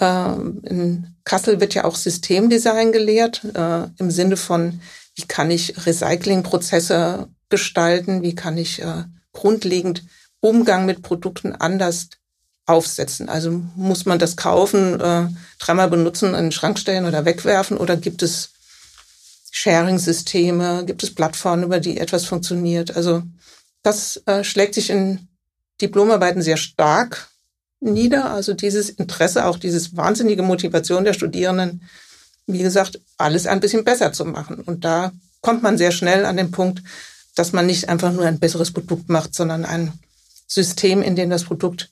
Äh, 0.00 0.32
in 0.68 1.14
Kassel 1.24 1.60
wird 1.60 1.74
ja 1.74 1.84
auch 1.84 1.96
Systemdesign 1.96 2.92
gelehrt, 2.92 3.42
äh, 3.54 3.88
im 3.98 4.10
Sinne 4.10 4.36
von, 4.36 4.80
wie 5.14 5.22
kann 5.22 5.50
ich 5.50 5.86
Recyclingprozesse 5.86 7.28
gestalten, 7.50 8.22
wie 8.22 8.34
kann 8.34 8.56
ich 8.56 8.80
äh, 8.80 9.04
grundlegend 9.32 10.04
Umgang 10.40 10.86
mit 10.86 11.02
Produkten 11.02 11.52
anders 11.52 12.08
aufsetzen. 12.66 13.28
Also 13.28 13.62
muss 13.76 14.06
man 14.06 14.18
das 14.18 14.36
kaufen, 14.36 15.00
äh, 15.00 15.28
dreimal 15.58 15.88
benutzen, 15.88 16.34
in 16.34 16.44
den 16.44 16.52
Schrank 16.52 16.78
stellen 16.78 17.06
oder 17.06 17.24
wegwerfen 17.24 17.76
oder 17.76 17.96
gibt 17.96 18.22
es 18.22 18.50
Sharing-Systeme, 19.52 20.84
gibt 20.86 21.02
es 21.02 21.14
Plattformen, 21.14 21.62
über 21.62 21.78
die 21.78 21.98
etwas 21.98 22.24
funktioniert. 22.24 22.96
Also 22.96 23.22
das 23.82 24.22
äh, 24.26 24.42
schlägt 24.42 24.74
sich 24.74 24.88
in 24.90 25.28
Diplomarbeiten 25.80 26.40
sehr 26.40 26.56
stark 26.56 27.28
nieder. 27.80 28.30
Also 28.30 28.54
dieses 28.54 28.88
Interesse, 28.88 29.44
auch 29.44 29.58
dieses 29.58 29.94
wahnsinnige 29.94 30.42
Motivation 30.42 31.04
der 31.04 31.12
Studierenden, 31.12 31.82
wie 32.46 32.62
gesagt, 32.62 33.00
alles 33.18 33.46
ein 33.46 33.60
bisschen 33.60 33.84
besser 33.84 34.12
zu 34.12 34.24
machen. 34.24 34.60
Und 34.60 34.84
da 34.86 35.12
kommt 35.42 35.62
man 35.62 35.76
sehr 35.76 35.92
schnell 35.92 36.24
an 36.24 36.38
den 36.38 36.50
Punkt, 36.50 36.82
dass 37.34 37.52
man 37.52 37.66
nicht 37.66 37.90
einfach 37.90 38.10
nur 38.10 38.24
ein 38.24 38.40
besseres 38.40 38.72
Produkt 38.72 39.10
macht, 39.10 39.34
sondern 39.34 39.66
ein 39.66 39.92
System, 40.46 41.02
in 41.02 41.14
dem 41.14 41.28
das 41.28 41.44
Produkt 41.44 41.90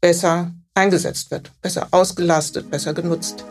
besser 0.00 0.52
eingesetzt 0.74 1.30
wird, 1.30 1.52
besser 1.60 1.88
ausgelastet, 1.90 2.70
besser 2.70 2.94
genutzt. 2.94 3.44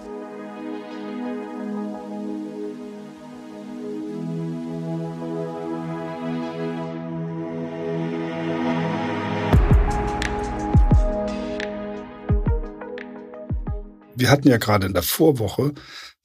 Wir 14.28 14.34
hatten 14.34 14.50
ja 14.50 14.58
gerade 14.58 14.86
in 14.86 14.94
der 14.94 15.04
Vorwoche 15.04 15.72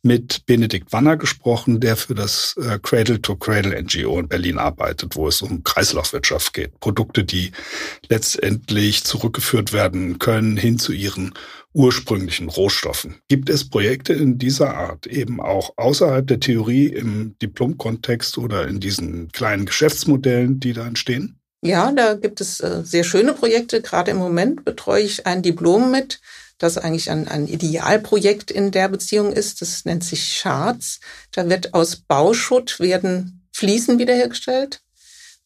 mit 0.03 0.45
Benedikt 0.47 0.93
Wanner 0.93 1.17
gesprochen, 1.17 1.79
der 1.79 1.97
für 1.97 2.17
das 2.17 2.57
äh, 2.61 2.81
Cradle 2.83 3.23
to 3.23 3.37
Cradle 3.37 3.81
NGO 3.81 4.19
in 4.19 4.27
Berlin 4.27 4.59
arbeitet, 4.59 5.15
wo 5.15 5.29
es 5.29 5.41
um 5.41 5.63
Kreislaufwirtschaft 5.63 6.53
geht. 6.53 6.81
Produkte, 6.81 7.23
die 7.23 7.53
letztendlich 8.09 9.05
zurückgeführt 9.05 9.73
werden 9.73 10.19
können 10.19 10.57
hin 10.57 10.81
zu 10.81 10.91
ihren 10.91 11.33
ursprünglichen 11.75 12.49
Rohstoffen. 12.49 13.21
Gibt 13.29 13.49
es 13.49 13.71
Projekte 13.71 14.15
in 14.15 14.37
dieser 14.37 14.77
Art 14.77 15.07
eben 15.07 15.41
auch 15.41 15.75
außerhalb 15.77 16.27
der 16.27 16.41
Theorie 16.41 16.89
im 16.89 17.37
Diplomkontext 17.41 18.37
oder 18.37 18.67
in 18.67 18.81
diesen 18.81 19.31
kleinen 19.31 19.65
Geschäftsmodellen, 19.65 20.59
die 20.59 20.73
da 20.73 20.89
entstehen? 20.89 21.39
Ja, 21.65 21.93
da 21.93 22.15
gibt 22.15 22.41
es 22.41 22.59
äh, 22.59 22.83
sehr 22.83 23.05
schöne 23.05 23.33
Projekte. 23.33 23.81
Gerade 23.81 24.11
im 24.11 24.17
Moment 24.17 24.65
betreue 24.65 25.05
ich 25.05 25.25
ein 25.25 25.43
Diplom 25.43 25.93
mit 25.93 26.21
das 26.63 26.79
eigentlich 26.79 27.11
ein, 27.11 27.27
ein 27.27 27.49
Idealprojekt 27.49 28.51
in 28.51 28.71
der 28.71 28.89
Beziehung 28.89 29.33
ist. 29.33 29.61
Das 29.61 29.85
nennt 29.85 30.05
sich 30.05 30.25
Scharz. 30.25 31.01
Da 31.33 31.49
wird 31.49 31.75
aus 31.75 31.97
Bauschutt 31.97 32.79
werden 32.79 33.49
Fliesen 33.53 33.99
wiederhergestellt, 33.99 34.81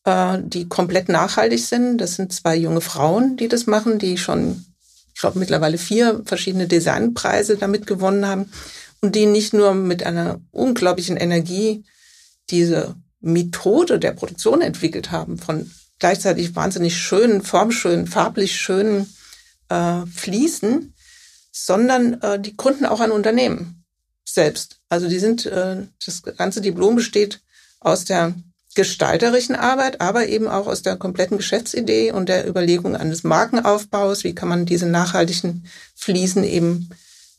äh, 0.04 0.38
die 0.42 0.68
komplett 0.68 1.08
nachhaltig 1.08 1.64
sind. 1.64 1.98
Das 1.98 2.16
sind 2.16 2.32
zwei 2.32 2.54
junge 2.56 2.82
Frauen, 2.82 3.36
die 3.36 3.48
das 3.48 3.66
machen, 3.66 3.98
die 3.98 4.18
schon, 4.18 4.66
ich 5.14 5.20
glaube, 5.20 5.38
mittlerweile 5.38 5.78
vier 5.78 6.22
verschiedene 6.26 6.68
Designpreise 6.68 7.56
damit 7.56 7.86
gewonnen 7.86 8.26
haben 8.26 8.50
und 9.00 9.14
die 9.14 9.26
nicht 9.26 9.54
nur 9.54 9.74
mit 9.74 10.04
einer 10.04 10.40
unglaublichen 10.50 11.16
Energie 11.16 11.84
diese 12.50 12.94
Methode 13.20 13.98
der 13.98 14.12
Produktion 14.12 14.60
entwickelt 14.60 15.10
haben 15.10 15.38
von 15.38 15.70
gleichzeitig 15.98 16.54
wahnsinnig 16.54 16.96
schönen, 16.96 17.42
formschönen, 17.42 18.06
farblich 18.06 18.54
schönen 18.54 19.06
äh, 19.70 20.04
Fliesen, 20.06 20.94
sondern 21.64 22.20
äh, 22.20 22.38
die 22.38 22.56
gründen 22.56 22.84
auch 22.84 23.00
ein 23.00 23.10
Unternehmen 23.10 23.84
selbst. 24.28 24.80
Also 24.90 25.08
die 25.08 25.18
sind, 25.18 25.46
äh, 25.46 25.86
das 26.04 26.22
ganze 26.22 26.60
Diplom 26.60 26.96
besteht 26.96 27.40
aus 27.80 28.04
der 28.04 28.34
gestalterischen 28.74 29.56
Arbeit, 29.56 30.02
aber 30.02 30.26
eben 30.26 30.48
auch 30.48 30.66
aus 30.66 30.82
der 30.82 30.96
kompletten 30.96 31.38
Geschäftsidee 31.38 32.12
und 32.12 32.28
der 32.28 32.46
Überlegung 32.46 32.94
eines 32.94 33.24
Markenaufbaus. 33.24 34.22
Wie 34.22 34.34
kann 34.34 34.50
man 34.50 34.66
diese 34.66 34.84
nachhaltigen 34.84 35.66
Fliesen 35.94 36.44
eben 36.44 36.90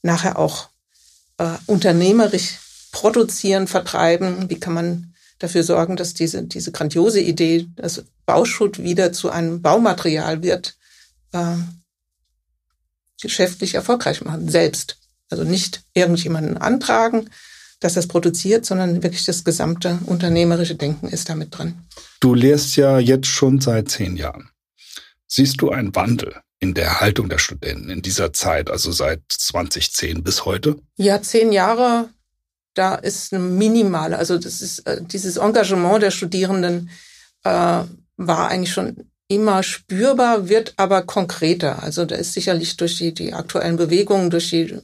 nachher 0.02 0.40
auch 0.40 0.70
äh, 1.38 1.50
unternehmerisch 1.68 2.58
produzieren, 2.92 3.68
vertreiben? 3.68 4.50
Wie 4.50 4.60
kann 4.60 4.74
man 4.74 5.14
dafür 5.38 5.62
sorgen, 5.62 5.96
dass 5.96 6.16
diese, 6.16 6.42
diese 6.42 6.72
grandiose 6.72 7.20
Idee, 7.20 7.68
dass 7.76 8.04
Bauschutt 8.26 8.82
wieder 8.82 9.14
zu 9.14 9.30
einem 9.30 9.62
Baumaterial 9.62 10.42
wird, 10.42 10.76
äh, 11.34 11.58
geschäftlich 13.22 13.76
erfolgreich 13.76 14.24
machen, 14.24 14.50
selbst. 14.50 14.98
Also 15.30 15.44
nicht 15.44 15.84
irgendjemanden 15.94 16.58
antragen, 16.58 17.30
dass 17.80 17.94
das 17.94 18.08
produziert, 18.08 18.66
sondern 18.66 19.04
wirklich 19.04 19.26
das 19.26 19.44
gesamte 19.44 20.00
unternehmerische 20.06 20.76
Denken 20.76 21.08
ist 21.08 21.30
damit 21.30 21.58
drin. 21.58 21.76
Du 22.20 22.34
lehrst 22.34 22.76
ja 22.76 23.00
jetzt 23.00 23.28
schon 23.28 23.60
seit 23.60 23.90
zehn 23.90 24.16
Jahren. 24.16 24.50
Siehst 25.28 25.62
du 25.62 25.70
einen 25.70 25.94
Wandel 25.96 26.36
in 26.60 26.74
der 26.74 27.02
Haltung 27.02 27.30
der 27.30 27.38
Studenten 27.38 27.90
in 27.90 28.02
dieser 28.02 28.34
Zeit, 28.34 28.72
also 28.72 28.92
seit 28.92 29.22
2010 29.30 30.24
bis 30.24 30.46
heute? 30.46 30.78
Ja, 30.96 31.22
zehn 31.22 31.52
Jahre, 31.52 32.10
da 32.74 32.96
ist 32.96 33.34
eine 33.34 33.44
minimale, 33.44 34.18
also 34.18 34.38
das 34.38 34.62
ist 34.62 34.80
äh, 34.88 35.02
dieses 35.04 35.38
Engagement 35.38 36.02
der 36.02 36.12
Studierenden 36.12 36.90
äh, 37.44 37.84
war 38.18 38.48
eigentlich 38.50 38.74
schon 38.74 39.12
immer 39.28 39.64
spürbar, 39.64 40.50
wird 40.50 40.74
aber 40.78 41.02
konkreter. 41.02 41.84
Also 41.84 42.06
da 42.06 42.16
ist 42.16 42.34
sicherlich 42.34 42.78
durch 42.78 42.98
die, 42.98 43.14
die 43.14 43.34
aktuellen 43.34 43.76
Bewegungen, 43.76 44.30
durch 44.30 44.50
die 44.50 44.78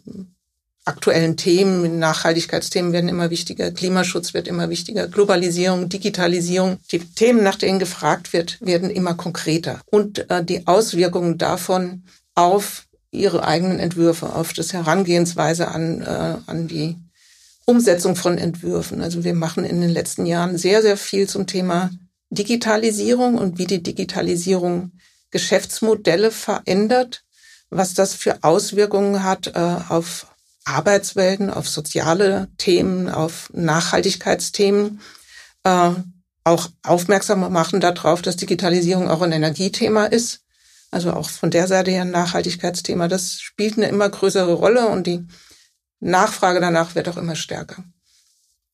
aktuellen 0.86 1.38
Themen, 1.38 2.00
Nachhaltigkeitsthemen 2.00 2.92
werden 2.92 3.08
immer 3.08 3.30
wichtiger, 3.30 3.72
Klimaschutz 3.72 4.34
wird 4.34 4.48
immer 4.50 4.70
wichtiger, 4.70 5.08
Globalisierung, 5.08 5.88
Digitalisierung, 5.88 6.78
die 6.92 7.00
Themen, 7.00 7.42
nach 7.42 7.56
denen 7.56 7.80
gefragt 7.80 8.34
wird, 8.34 8.58
werden 8.60 8.90
immer 8.90 9.14
konkreter. 9.14 9.80
Und 9.86 10.30
äh, 10.30 10.44
die 10.44 10.68
Auswirkungen 10.68 11.38
davon 11.38 12.04
auf 12.36 12.86
ihre 13.12 13.46
eigenen 13.46 13.80
Entwürfe, 13.80 14.34
auf 14.34 14.54
das 14.54 14.74
Herangehensweise 14.74 15.70
an, 15.70 16.02
äh, 16.02 16.36
an 16.48 16.68
die 16.68 16.98
Umsetzung 17.66 18.18
von 18.18 18.38
Entwürfen. 18.38 19.02
Also 19.02 19.24
wir 19.24 19.36
machen 19.36 19.64
in 19.64 19.80
den 19.80 19.90
letzten 19.90 20.26
Jahren 20.26 20.58
sehr, 20.58 20.82
sehr 20.82 20.98
viel 20.98 21.30
zum 21.30 21.48
Thema 21.48 21.92
Digitalisierung 22.34 23.36
und 23.36 23.58
wie 23.58 23.66
die 23.68 23.84
Digitalisierung 23.84 24.92
Geschäftsmodelle 25.32 26.32
verändert, 26.32 27.24
was 27.70 27.94
das 27.94 28.14
für 28.14 28.44
Auswirkungen 28.44 29.24
hat 29.24 29.48
äh, 29.48 29.78
auf 29.90 30.28
Arbeitswelten, 30.66 31.50
auf 31.50 31.68
soziale 31.68 32.48
Themen, 32.58 33.10
auf 33.10 33.50
Nachhaltigkeitsthemen, 33.54 35.02
äh, 35.64 35.92
auch 36.44 36.70
aufmerksam 36.84 37.52
machen 37.52 37.80
darauf, 37.80 38.22
dass 38.22 38.36
Digitalisierung 38.36 39.10
auch 39.10 39.22
ein 39.22 39.32
Energiethema 39.32 40.06
ist. 40.06 40.42
Also 40.92 41.14
auch 41.14 41.30
von 41.30 41.50
der 41.50 41.68
Seite 41.68 41.90
her 41.90 42.04
ein 42.04 42.12
Nachhaltigkeitsthema. 42.12 43.08
Das 43.08 43.40
spielt 43.42 43.78
eine 43.78 43.88
immer 43.88 44.10
größere 44.10 44.54
Rolle 44.54 44.88
und 44.88 45.08
die 45.08 45.26
Nachfrage 46.00 46.60
danach 46.60 46.96
wird 46.96 47.10
auch 47.10 47.18
immer 47.18 47.36
stärker. 47.36 47.84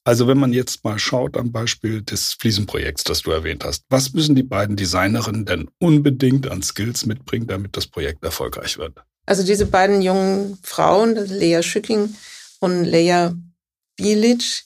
Also 0.10 0.26
wenn 0.26 0.40
man 0.40 0.54
jetzt 0.54 0.84
mal 0.84 0.98
schaut 0.98 1.38
am 1.38 1.52
Beispiel 1.52 2.02
des 2.02 2.34
Fliesenprojekts, 2.34 3.04
das 3.04 3.22
du 3.22 3.30
erwähnt 3.30 3.64
hast, 3.64 3.84
was 3.90 4.12
müssen 4.12 4.34
die 4.34 4.42
beiden 4.42 4.76
Designerinnen 4.76 5.46
denn 5.46 5.70
unbedingt 5.78 6.50
an 6.50 6.64
Skills 6.64 7.06
mitbringen, 7.06 7.46
damit 7.46 7.78
das 7.78 7.86
Projekt 7.86 8.24
erfolgreich 8.24 8.80
wird? 8.80 9.04
Also 9.28 9.44
diese 9.44 9.68
beiden 9.68 10.02
jungen 10.02 10.58
Frauen, 10.64 11.14
Lea 11.14 11.62
Schücking 11.62 12.16
und 12.60 12.86
Lea 12.86 13.30
Bilic, 13.98 14.64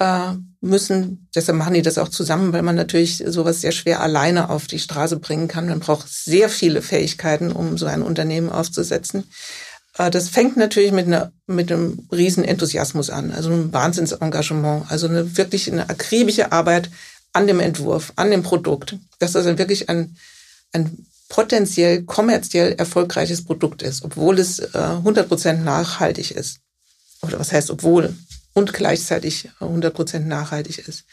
äh, 0.00 0.32
müssen, 0.60 1.28
deshalb 1.36 1.56
machen 1.56 1.74
die 1.74 1.82
das 1.82 1.96
auch 1.96 2.08
zusammen, 2.08 2.52
weil 2.52 2.62
man 2.62 2.74
natürlich 2.74 3.22
sowas 3.24 3.60
sehr 3.60 3.72
schwer 3.72 4.00
alleine 4.00 4.50
auf 4.50 4.66
die 4.66 4.80
Straße 4.80 5.20
bringen 5.20 5.46
kann. 5.46 5.68
Man 5.68 5.78
braucht 5.78 6.08
sehr 6.08 6.48
viele 6.48 6.82
Fähigkeiten, 6.82 7.52
um 7.52 7.78
so 7.78 7.86
ein 7.86 8.02
Unternehmen 8.02 8.50
aufzusetzen. 8.50 9.22
Äh, 9.98 10.10
das 10.10 10.28
fängt 10.28 10.56
natürlich 10.56 10.92
mit, 10.92 11.06
einer, 11.06 11.32
mit 11.46 11.70
einem 11.70 12.06
riesen 12.12 12.44
Enthusiasmus 12.44 13.10
an, 13.10 13.32
also 13.32 13.50
einem 13.50 13.72
Wahnsinnsengagement, 13.72 14.90
also 14.90 15.08
eine 15.08 15.36
wirklich 15.36 15.70
eine 15.70 15.88
akribische 15.88 16.52
Arbeit 16.52 16.90
an 17.32 17.46
dem 17.46 17.60
Entwurf, 17.60 18.12
an 18.16 18.30
dem 18.30 18.42
Produkt, 18.42 18.96
dass 19.18 19.32
das 19.32 19.44
wirklich 19.44 19.88
ein, 19.88 20.16
ein 20.72 21.06
potenziell 21.28 22.02
kommerziell 22.02 22.72
erfolgreiches 22.72 23.44
Produkt 23.44 23.82
ist, 23.82 24.04
obwohl 24.04 24.38
es 24.38 24.58
äh, 24.58 24.78
100% 24.78 25.58
nachhaltig 25.58 26.32
ist. 26.32 26.58
Oder 27.22 27.38
was 27.38 27.52
heißt 27.52 27.70
obwohl? 27.70 28.14
Und 28.52 28.72
gleichzeitig 28.72 29.48
100% 29.60 30.20
nachhaltig 30.20 30.78
ist. 30.88 31.04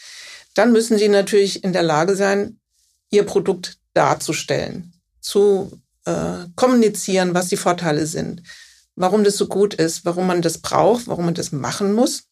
Dann 0.55 0.71
müssen 0.71 0.97
sie 0.97 1.07
natürlich 1.07 1.63
in 1.63 1.71
der 1.71 1.83
Lage 1.83 2.15
sein, 2.15 2.59
ihr 3.11 3.23
Produkt 3.23 3.77
darzustellen, 3.93 4.93
zu 5.21 5.79
äh, 6.05 6.45
kommunizieren, 6.55 7.35
was 7.35 7.47
die 7.49 7.57
Vorteile 7.57 8.07
sind, 8.07 8.41
warum 8.97 9.23
das 9.23 9.37
so 9.37 9.47
gut 9.47 9.75
ist, 9.75 10.03
warum 10.03 10.27
man 10.27 10.41
das 10.41 10.57
braucht, 10.57 11.07
warum 11.07 11.25
man 11.25 11.35
das 11.35 11.51
machen 11.53 11.93
muss. 11.93 12.23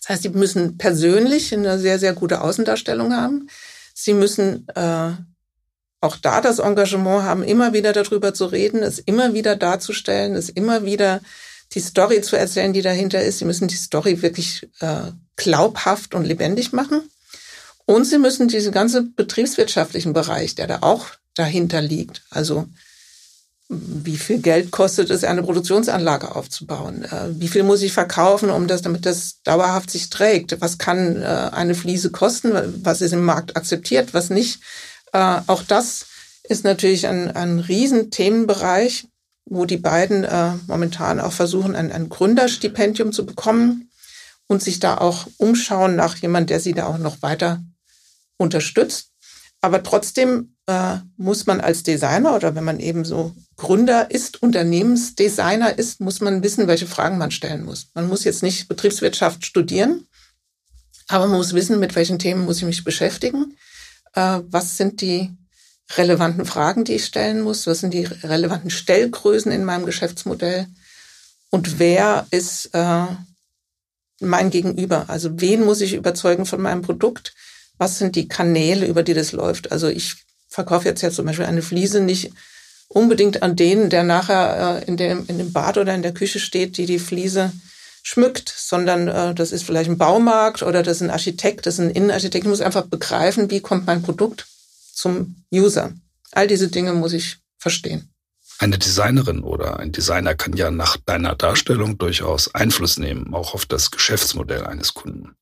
Das 0.00 0.10
heißt, 0.10 0.22
sie 0.24 0.28
müssen 0.30 0.76
persönlich 0.76 1.54
eine 1.54 1.78
sehr, 1.78 1.98
sehr 1.98 2.12
gute 2.12 2.42
Außendarstellung 2.42 3.14
haben. 3.14 3.48
Sie 3.94 4.12
müssen 4.12 4.68
äh, 4.74 5.12
auch 6.00 6.16
da 6.16 6.40
das 6.40 6.58
Engagement 6.58 7.22
haben, 7.22 7.42
immer 7.42 7.72
wieder 7.72 7.92
darüber 7.92 8.34
zu 8.34 8.46
reden, 8.46 8.82
es 8.82 8.98
immer 8.98 9.32
wieder 9.32 9.56
darzustellen, 9.56 10.34
es 10.34 10.48
immer 10.48 10.84
wieder 10.84 11.20
die 11.72 11.80
Story 11.80 12.20
zu 12.20 12.36
erzählen, 12.36 12.72
die 12.72 12.82
dahinter 12.82 13.22
ist. 13.22 13.38
Sie 13.38 13.44
müssen 13.44 13.68
die 13.68 13.76
Story 13.76 14.22
wirklich 14.22 14.68
äh, 14.80 15.12
glaubhaft 15.36 16.14
und 16.14 16.24
lebendig 16.24 16.72
machen. 16.72 17.08
Und 17.84 18.04
sie 18.04 18.18
müssen 18.18 18.48
diesen 18.48 18.72
ganzen 18.72 19.14
betriebswirtschaftlichen 19.14 20.12
Bereich, 20.12 20.56
der 20.56 20.66
da 20.66 20.78
auch 20.80 21.06
dahinter 21.34 21.80
liegt, 21.80 22.22
also 22.30 22.66
wie 23.68 24.16
viel 24.16 24.38
Geld 24.38 24.70
kostet 24.70 25.10
es, 25.10 25.24
eine 25.24 25.42
Produktionsanlage 25.42 26.34
aufzubauen? 26.36 27.04
Äh, 27.04 27.40
wie 27.40 27.48
viel 27.48 27.64
muss 27.64 27.82
ich 27.82 27.92
verkaufen, 27.92 28.50
um 28.50 28.68
das, 28.68 28.82
damit 28.82 29.06
das 29.06 29.42
dauerhaft 29.42 29.90
sich 29.90 30.08
trägt? 30.08 30.60
Was 30.60 30.78
kann 30.78 31.22
äh, 31.22 31.50
eine 31.52 31.74
Fliese 31.74 32.10
kosten? 32.10 32.52
Was 32.84 33.00
ist 33.00 33.12
im 33.12 33.24
Markt 33.24 33.56
akzeptiert? 33.56 34.14
Was 34.14 34.30
nicht? 34.30 34.60
Äh, 35.12 35.40
auch 35.46 35.62
das 35.64 36.06
ist 36.44 36.62
natürlich 36.62 37.08
ein, 37.08 37.30
ein 37.32 37.58
riesen 37.58 38.10
Themenbereich, 38.10 39.08
wo 39.46 39.64
die 39.64 39.76
beiden 39.76 40.26
momentan 40.66 41.20
auch 41.20 41.32
versuchen, 41.32 41.76
ein, 41.76 41.92
ein 41.92 42.08
Gründerstipendium 42.08 43.12
zu 43.12 43.24
bekommen 43.24 43.90
und 44.48 44.62
sich 44.62 44.80
da 44.80 44.98
auch 44.98 45.28
umschauen 45.38 45.94
nach 45.94 46.16
jemand, 46.16 46.50
der 46.50 46.58
sie 46.58 46.72
da 46.72 46.86
auch 46.86 46.98
noch 46.98 47.22
weiter 47.22 47.62
unterstützt. 48.38 49.10
Aber 49.66 49.82
trotzdem 49.82 50.54
äh, 50.68 50.98
muss 51.16 51.46
man 51.46 51.60
als 51.60 51.82
Designer 51.82 52.36
oder 52.36 52.54
wenn 52.54 52.62
man 52.62 52.78
eben 52.78 53.04
so 53.04 53.34
Gründer 53.56 54.12
ist, 54.12 54.40
Unternehmensdesigner 54.40 55.76
ist, 55.76 55.98
muss 55.98 56.20
man 56.20 56.44
wissen, 56.44 56.68
welche 56.68 56.86
Fragen 56.86 57.18
man 57.18 57.32
stellen 57.32 57.64
muss. 57.64 57.88
Man 57.92 58.06
muss 58.06 58.22
jetzt 58.22 58.44
nicht 58.44 58.68
Betriebswirtschaft 58.68 59.44
studieren, 59.44 60.06
aber 61.08 61.26
man 61.26 61.38
muss 61.38 61.52
wissen, 61.52 61.80
mit 61.80 61.96
welchen 61.96 62.20
Themen 62.20 62.44
muss 62.44 62.58
ich 62.58 62.62
mich 62.62 62.84
beschäftigen. 62.84 63.56
Äh, 64.12 64.38
was 64.46 64.76
sind 64.76 65.00
die 65.00 65.32
relevanten 65.96 66.46
Fragen, 66.46 66.84
die 66.84 66.94
ich 66.94 67.06
stellen 67.06 67.40
muss? 67.40 67.66
Was 67.66 67.80
sind 67.80 67.92
die 67.92 68.04
relevanten 68.04 68.70
Stellgrößen 68.70 69.50
in 69.50 69.64
meinem 69.64 69.84
Geschäftsmodell? 69.84 70.68
Und 71.50 71.80
wer 71.80 72.28
ist 72.30 72.70
äh, 72.72 73.06
mein 74.20 74.50
Gegenüber? 74.50 75.06
Also 75.08 75.40
wen 75.40 75.64
muss 75.64 75.80
ich 75.80 75.94
überzeugen 75.94 76.46
von 76.46 76.62
meinem 76.62 76.82
Produkt? 76.82 77.34
Was 77.78 77.98
sind 77.98 78.16
die 78.16 78.28
Kanäle, 78.28 78.86
über 78.86 79.02
die 79.02 79.14
das 79.14 79.32
läuft? 79.32 79.72
Also 79.72 79.88
ich 79.88 80.16
verkaufe 80.48 80.88
jetzt 80.88 81.02
ja 81.02 81.10
zum 81.10 81.26
Beispiel 81.26 81.46
eine 81.46 81.62
Fliese 81.62 82.00
nicht 82.00 82.32
unbedingt 82.88 83.42
an 83.42 83.56
den, 83.56 83.90
der 83.90 84.04
nachher 84.04 84.82
äh, 84.82 84.84
in, 84.84 84.96
dem, 84.96 85.24
in 85.26 85.38
dem 85.38 85.52
Bad 85.52 85.78
oder 85.78 85.94
in 85.94 86.02
der 86.02 86.14
Küche 86.14 86.38
steht, 86.38 86.76
die 86.76 86.86
die 86.86 86.98
Fliese 86.98 87.52
schmückt, 88.02 88.48
sondern 88.56 89.08
äh, 89.08 89.34
das 89.34 89.52
ist 89.52 89.64
vielleicht 89.64 89.90
ein 89.90 89.98
Baumarkt 89.98 90.62
oder 90.62 90.82
das 90.82 90.98
ist 90.98 91.02
ein 91.02 91.10
Architekt, 91.10 91.66
das 91.66 91.74
ist 91.74 91.80
ein 91.80 91.90
Innenarchitekt. 91.90 92.44
Ich 92.44 92.48
muss 92.48 92.60
einfach 92.60 92.86
begreifen, 92.86 93.50
wie 93.50 93.60
kommt 93.60 93.86
mein 93.86 94.02
Produkt 94.02 94.46
zum 94.92 95.42
User. 95.52 95.92
All 96.32 96.46
diese 96.46 96.68
Dinge 96.68 96.92
muss 96.92 97.12
ich 97.12 97.38
verstehen. 97.58 98.08
Eine 98.58 98.78
Designerin 98.78 99.42
oder 99.42 99.78
ein 99.80 99.92
Designer 99.92 100.34
kann 100.34 100.56
ja 100.56 100.70
nach 100.70 100.96
deiner 101.04 101.34
Darstellung 101.34 101.98
durchaus 101.98 102.54
Einfluss 102.54 102.96
nehmen, 102.96 103.34
auch 103.34 103.52
auf 103.52 103.66
das 103.66 103.90
Geschäftsmodell 103.90 104.64
eines 104.64 104.94
Kunden. 104.94 105.34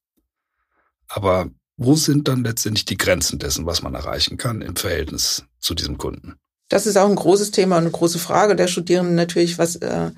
Aber 1.06 1.50
wo 1.76 1.96
sind 1.96 2.28
dann 2.28 2.44
letztendlich 2.44 2.84
die 2.84 2.96
Grenzen 2.96 3.38
dessen, 3.38 3.66
was 3.66 3.82
man 3.82 3.94
erreichen 3.94 4.37
kann 4.37 4.62
im 4.62 4.76
Verhältnis 4.76 5.44
zu 5.58 5.74
diesem 5.74 5.98
Kunden? 5.98 6.34
Das 6.68 6.87
ist 6.87 6.96
auch 6.96 7.08
ein 7.08 7.16
großes 7.16 7.50
Thema 7.50 7.76
und 7.76 7.84
eine 7.84 7.90
große 7.90 8.18
Frage 8.18 8.56
der 8.56 8.68
Studierenden 8.68 9.14
natürlich, 9.14 9.58
was, 9.58 9.76
äh, 9.76 10.10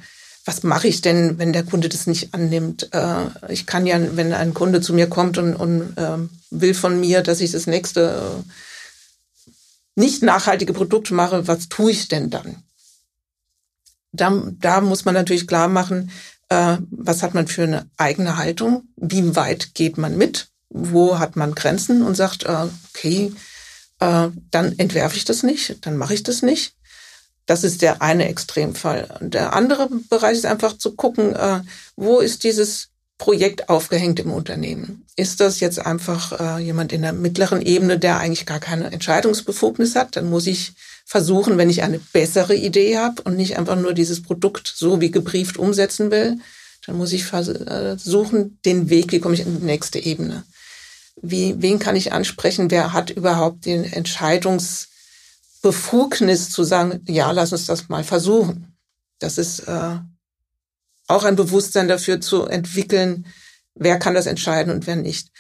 was 0.45 0.63
mache 0.63 0.89
ich 0.89 1.01
denn, 1.01 1.39
wenn 1.39 1.53
der 1.53 1.65
Kunde 1.65 1.89
das 1.89 2.07
nicht 2.07 2.35
annimmt? 2.35 2.89
Äh, 2.93 3.27
ich 3.49 3.67
kann 3.67 3.87
ja, 3.87 3.99
wenn 4.17 4.33
ein 4.33 4.55
Kunde 4.55 4.81
zu 4.81 4.95
mir 4.95 5.09
kommt 5.09 5.39
und, 5.39 5.57
und 5.57 5.97
äh, 5.97 6.19
will 6.51 6.75
von 6.75 7.01
mir, 7.01 7.23
dass 7.23 7.41
ich 7.41 7.53
das 7.53 7.67
nächste 7.67 8.45
äh, 8.47 9.51
nicht 9.97 10.23
nachhaltige 10.23 10.73
Produkt 10.73 11.11
mache, 11.11 11.49
was 11.49 11.69
tue 11.69 11.91
ich 11.91 12.09
denn 12.09 12.31
dann? 12.31 12.63
Da, 14.13 14.43
da 14.61 14.81
muss 14.81 15.05
man 15.05 15.15
natürlich 15.15 15.47
klar 15.47 15.69
machen, 15.69 16.11
äh, 16.49 16.77
was 16.91 17.23
hat 17.23 17.35
man 17.35 17.49
für 17.49 17.65
eine 17.65 17.91
eigene 17.97 18.37
Haltung? 18.37 18.89
Wie 18.97 19.35
weit 19.35 19.75
geht 19.75 19.99
man 19.99 20.17
mit? 20.17 20.49
Wo 20.69 21.19
hat 21.19 21.37
man 21.37 21.55
Grenzen 21.55 22.03
und 22.03 22.17
sagt, 22.17 22.45
äh, 22.45 22.67
okay, 22.91 23.33
äh, 24.01 24.29
dann 24.51 24.79
entwerfe 24.79 25.17
ich 25.17 25.25
das 25.25 25.43
nicht, 25.43 25.87
dann 25.87 25.97
mache 25.97 26.15
ich 26.15 26.23
das 26.23 26.43
nicht. 26.43 26.75
Das 27.47 27.63
ist 27.63 27.83
der 27.83 28.03
eine 28.03 28.29
Extremfall. 28.29 29.17
Und 29.21 29.35
der 29.35 29.53
andere 29.53 29.89
Bereich 30.11 30.37
ist 30.37 30.47
einfach 30.47 30.77
zu 30.77 30.97
gucken, 30.97 31.35
äh, 31.35 31.61
wo 31.95 32.19
ist 32.19 32.43
dieses 32.43 32.89
Projekt 33.19 33.69
aufgehängt 33.69 34.19
im 34.19 34.33
Unternehmen? 34.33 35.07
Ist 35.17 35.41
das 35.41 35.61
jetzt 35.61 35.79
einfach 35.79 36.59
jemand 36.59 36.93
in 36.93 37.01
der 37.01 37.15
mittleren 37.15 37.63
Ebene, 37.63 37.99
der 37.99 38.19
eigentlich 38.19 38.45
gar 38.45 38.61
keine 38.61 38.93
Entscheidungsbefugnis 38.93 39.97
hat? 39.97 40.17
Dann 40.17 40.29
muss 40.29 40.47
ich 40.47 40.75
versuchen, 41.07 41.57
wenn 41.57 41.71
ich 41.71 41.83
eine 41.83 41.99
bessere 41.99 42.55
Idee 42.55 42.99
habe 42.99 43.23
und 43.23 43.37
nicht 43.37 43.57
einfach 43.57 43.77
nur 43.77 43.95
dieses 43.95 44.21
Produkt 44.23 44.71
so 44.77 45.01
wie 45.01 45.11
gebrieft 45.11 45.57
umsetzen 45.57 46.11
will, 46.11 46.39
dann 46.85 46.99
muss 46.99 47.13
ich 47.13 47.25
versuchen, 47.25 48.59
den 48.67 48.91
Weg, 48.91 49.13
wie 49.13 49.21
komme 49.21 49.35
ich 49.35 49.41
in 49.41 49.61
die 49.61 49.65
nächste 49.65 49.99
Ebene 49.99 50.45
wie, 51.31 51.63
wen 51.63 51.79
kann 51.79 51.97
ich 51.97 52.13
ansprechen, 52.13 52.71
wer 52.71 52.93
hat 52.93 53.09
überhaupt 53.11 53.65
den 53.67 53.85
Entscheidungsbefugnis 53.85 56.51
zu 56.51 56.65
sagen, 56.65 57.03
ja, 57.07 57.31
lass 57.31 57.53
uns 57.53 57.67
das 57.67 57.89
mal 57.89 58.05
versuchen. 58.05 58.77
Das 59.19 59.39
ist 59.39 59.61
äh, 59.61 59.99
auch 61.07 61.25
ein 61.25 61.37
Bewusstsein 61.37 61.89
dafür 61.89 62.21
zu 62.21 62.47
entwickeln, 62.47 63.27
wer 63.75 63.99
kann 63.99 64.15
das 64.15 64.27
entscheiden 64.27 64.73
und 64.73 64.87
wer 64.87 64.97
nicht. 64.97 65.31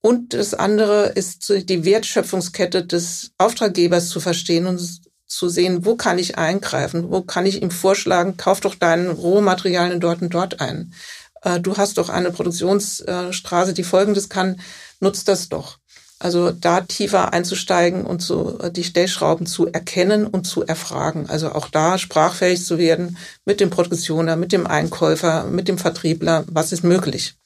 Und 0.00 0.32
das 0.32 0.54
andere 0.54 1.08
ist 1.08 1.50
die 1.50 1.84
Wertschöpfungskette 1.84 2.86
des 2.86 3.32
Auftraggebers 3.36 4.08
zu 4.08 4.20
verstehen 4.20 4.66
und 4.66 4.80
zu 5.26 5.48
sehen, 5.48 5.84
wo 5.84 5.94
kann 5.94 6.18
ich 6.18 6.38
eingreifen, 6.38 7.10
wo 7.10 7.22
kann 7.22 7.46
ich 7.46 7.62
ihm 7.62 7.70
vorschlagen, 7.70 8.36
kauf 8.36 8.60
doch 8.60 8.74
deinen 8.74 9.10
Rohmaterialien 9.10 10.00
dort 10.00 10.22
und 10.22 10.34
dort 10.34 10.60
ein. 10.60 10.94
Äh, 11.42 11.60
du 11.60 11.76
hast 11.76 11.98
doch 11.98 12.08
eine 12.08 12.30
Produktionsstraße, 12.30 13.72
die 13.74 13.84
Folgendes 13.84 14.28
kann 14.28 14.60
nutzt 15.00 15.28
das 15.28 15.48
doch. 15.48 15.78
Also 16.18 16.50
da 16.50 16.82
tiefer 16.82 17.32
einzusteigen 17.32 18.04
und 18.04 18.20
so 18.20 18.58
die 18.70 18.84
Stellschrauben 18.84 19.46
zu 19.46 19.68
erkennen 19.68 20.26
und 20.26 20.46
zu 20.46 20.66
erfragen. 20.66 21.30
Also 21.30 21.52
auch 21.52 21.68
da 21.68 21.96
sprachfähig 21.96 22.62
zu 22.62 22.76
werden 22.76 23.16
mit 23.46 23.58
dem 23.58 23.70
Produktioner, 23.70 24.36
mit 24.36 24.52
dem 24.52 24.66
Einkäufer, 24.66 25.44
mit 25.44 25.66
dem 25.66 25.78
Vertriebler. 25.78 26.44
Was 26.48 26.72
ist 26.72 26.84
möglich? 26.84 27.36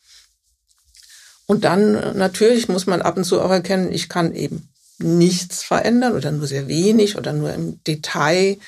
Und 1.46 1.62
dann 1.62 2.18
natürlich 2.18 2.68
muss 2.68 2.86
man 2.86 3.00
ab 3.00 3.16
und 3.16 3.22
zu 3.22 3.40
auch 3.40 3.50
erkennen, 3.50 3.92
ich 3.92 4.08
kann 4.08 4.34
eben 4.34 4.68
nichts 4.98 5.62
verändern 5.62 6.14
oder 6.14 6.32
nur 6.32 6.48
sehr 6.48 6.66
wenig 6.66 7.16
oder 7.16 7.32
nur 7.32 7.52
im 7.52 7.82
Detail 7.84 8.58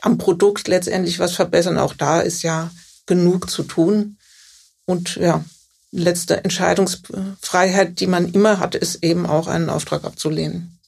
am 0.00 0.16
Produkt 0.16 0.66
letztendlich 0.66 1.18
was 1.18 1.32
verbessern. 1.32 1.76
Auch 1.76 1.92
da 1.92 2.20
ist 2.20 2.42
ja 2.42 2.70
genug 3.04 3.50
zu 3.50 3.64
tun. 3.64 4.16
Und 4.84 5.16
ja, 5.16 5.44
letzte 5.90 6.42
Entscheidungsfreiheit, 6.42 8.00
die 8.00 8.06
man 8.06 8.32
immer 8.32 8.58
hat, 8.58 8.74
ist 8.74 9.04
eben 9.04 9.26
auch 9.26 9.46
einen 9.46 9.70
Auftrag 9.70 10.04
abzulehnen. 10.04 10.78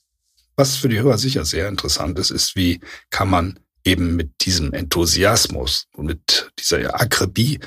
Was 0.56 0.76
für 0.76 0.88
die 0.88 1.00
Hörer 1.00 1.18
sicher 1.18 1.44
sehr 1.44 1.68
interessant 1.68 2.18
ist, 2.18 2.30
ist, 2.30 2.56
wie 2.56 2.80
kann 3.10 3.28
man 3.28 3.58
eben 3.84 4.16
mit 4.16 4.44
diesem 4.44 4.72
Enthusiasmus 4.72 5.86
und 5.94 6.06
mit 6.06 6.50
dieser 6.58 7.00
Akribie, 7.00 7.60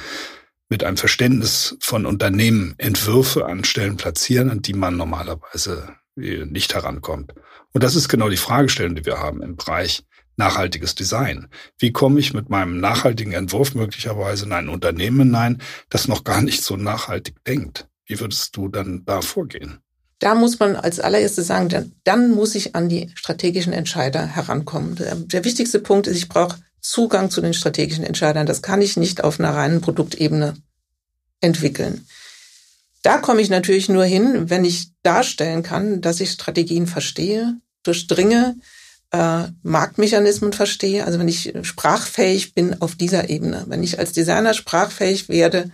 mit 0.70 0.84
einem 0.84 0.98
Verständnis 0.98 1.78
von 1.80 2.06
Unternehmen 2.06 2.76
Entwürfe 2.78 3.46
an 3.46 3.64
Stellen 3.64 3.98
platzieren, 3.98 4.50
an 4.50 4.62
die 4.62 4.74
man 4.74 4.98
normalerweise 4.98 5.96
nicht 6.16 6.74
herankommt. 6.74 7.34
Und 7.74 7.84
das 7.84 7.96
ist 7.96 8.10
genau 8.10 8.30
die 8.30 8.38
Fragestellung, 8.38 8.96
die 8.96 9.06
wir 9.06 9.20
haben 9.20 9.42
im 9.44 9.56
Bereich 9.56 10.04
nachhaltiges 10.38 10.96
Design. 10.96 11.48
Wie 11.78 11.92
komme 11.92 12.20
ich 12.20 12.34
mit 12.34 12.50
meinem 12.50 12.80
nachhaltigen 12.80 13.34
Entwurf 13.34 13.76
möglicherweise 13.76 14.46
in 14.46 14.54
ein 14.54 14.70
Unternehmen 14.70 15.20
hinein, 15.20 15.62
das 15.90 16.08
noch 16.08 16.24
gar 16.24 16.42
nicht 16.42 16.64
so 16.64 16.78
nachhaltig 16.78 17.44
denkt? 17.46 17.88
Wie 18.06 18.20
würdest 18.20 18.56
du 18.56 18.70
dann 18.70 19.04
da 19.06 19.22
vorgehen? 19.22 19.80
Da 20.20 20.34
muss 20.34 20.60
man 20.60 20.76
als 20.76 21.00
allererstes 21.00 21.48
sagen, 21.48 21.70
dann, 21.70 21.92
dann 22.04 22.32
muss 22.32 22.56
ich 22.56 22.76
an 22.76 22.90
die 22.90 23.12
strategischen 23.14 23.74
Entscheider 23.74 24.26
herankommen. 24.26 24.96
Der, 24.96 25.16
der 25.16 25.46
wichtigste 25.46 25.80
Punkt 25.80 26.08
ist, 26.08 26.18
ich 26.18 26.30
brauche 26.30 26.58
Zugang 26.82 27.30
zu 27.30 27.42
den 27.42 27.54
strategischen 27.54 28.04
Entscheidern. 28.04 28.48
Das 28.48 28.62
kann 28.62 28.82
ich 28.82 28.98
nicht 28.98 29.24
auf 29.24 29.40
einer 29.40 29.54
reinen 29.54 29.82
Produktebene 29.82 30.56
entwickeln. 31.42 32.08
Da 33.04 33.20
komme 33.20 33.42
ich 33.42 33.50
natürlich 33.50 33.90
nur 33.90 34.06
hin, 34.06 34.50
wenn 34.50 34.66
ich 34.66 34.92
darstellen 35.04 35.64
kann, 35.64 36.02
dass 36.02 36.20
ich 36.20 36.32
Strategien 36.32 36.88
verstehe, 36.88 37.56
durchdringe, 37.84 38.56
äh, 39.12 39.44
Marktmechanismen 39.64 40.54
verstehe. 40.54 41.06
Also 41.06 41.20
wenn 41.20 41.28
ich 41.28 41.54
sprachfähig 41.62 42.54
bin 42.54 42.82
auf 42.82 42.96
dieser 42.96 43.30
Ebene, 43.30 43.66
wenn 43.68 43.84
ich 43.84 44.00
als 44.00 44.12
Designer 44.12 44.54
sprachfähig 44.54 45.30
werde, 45.30 45.72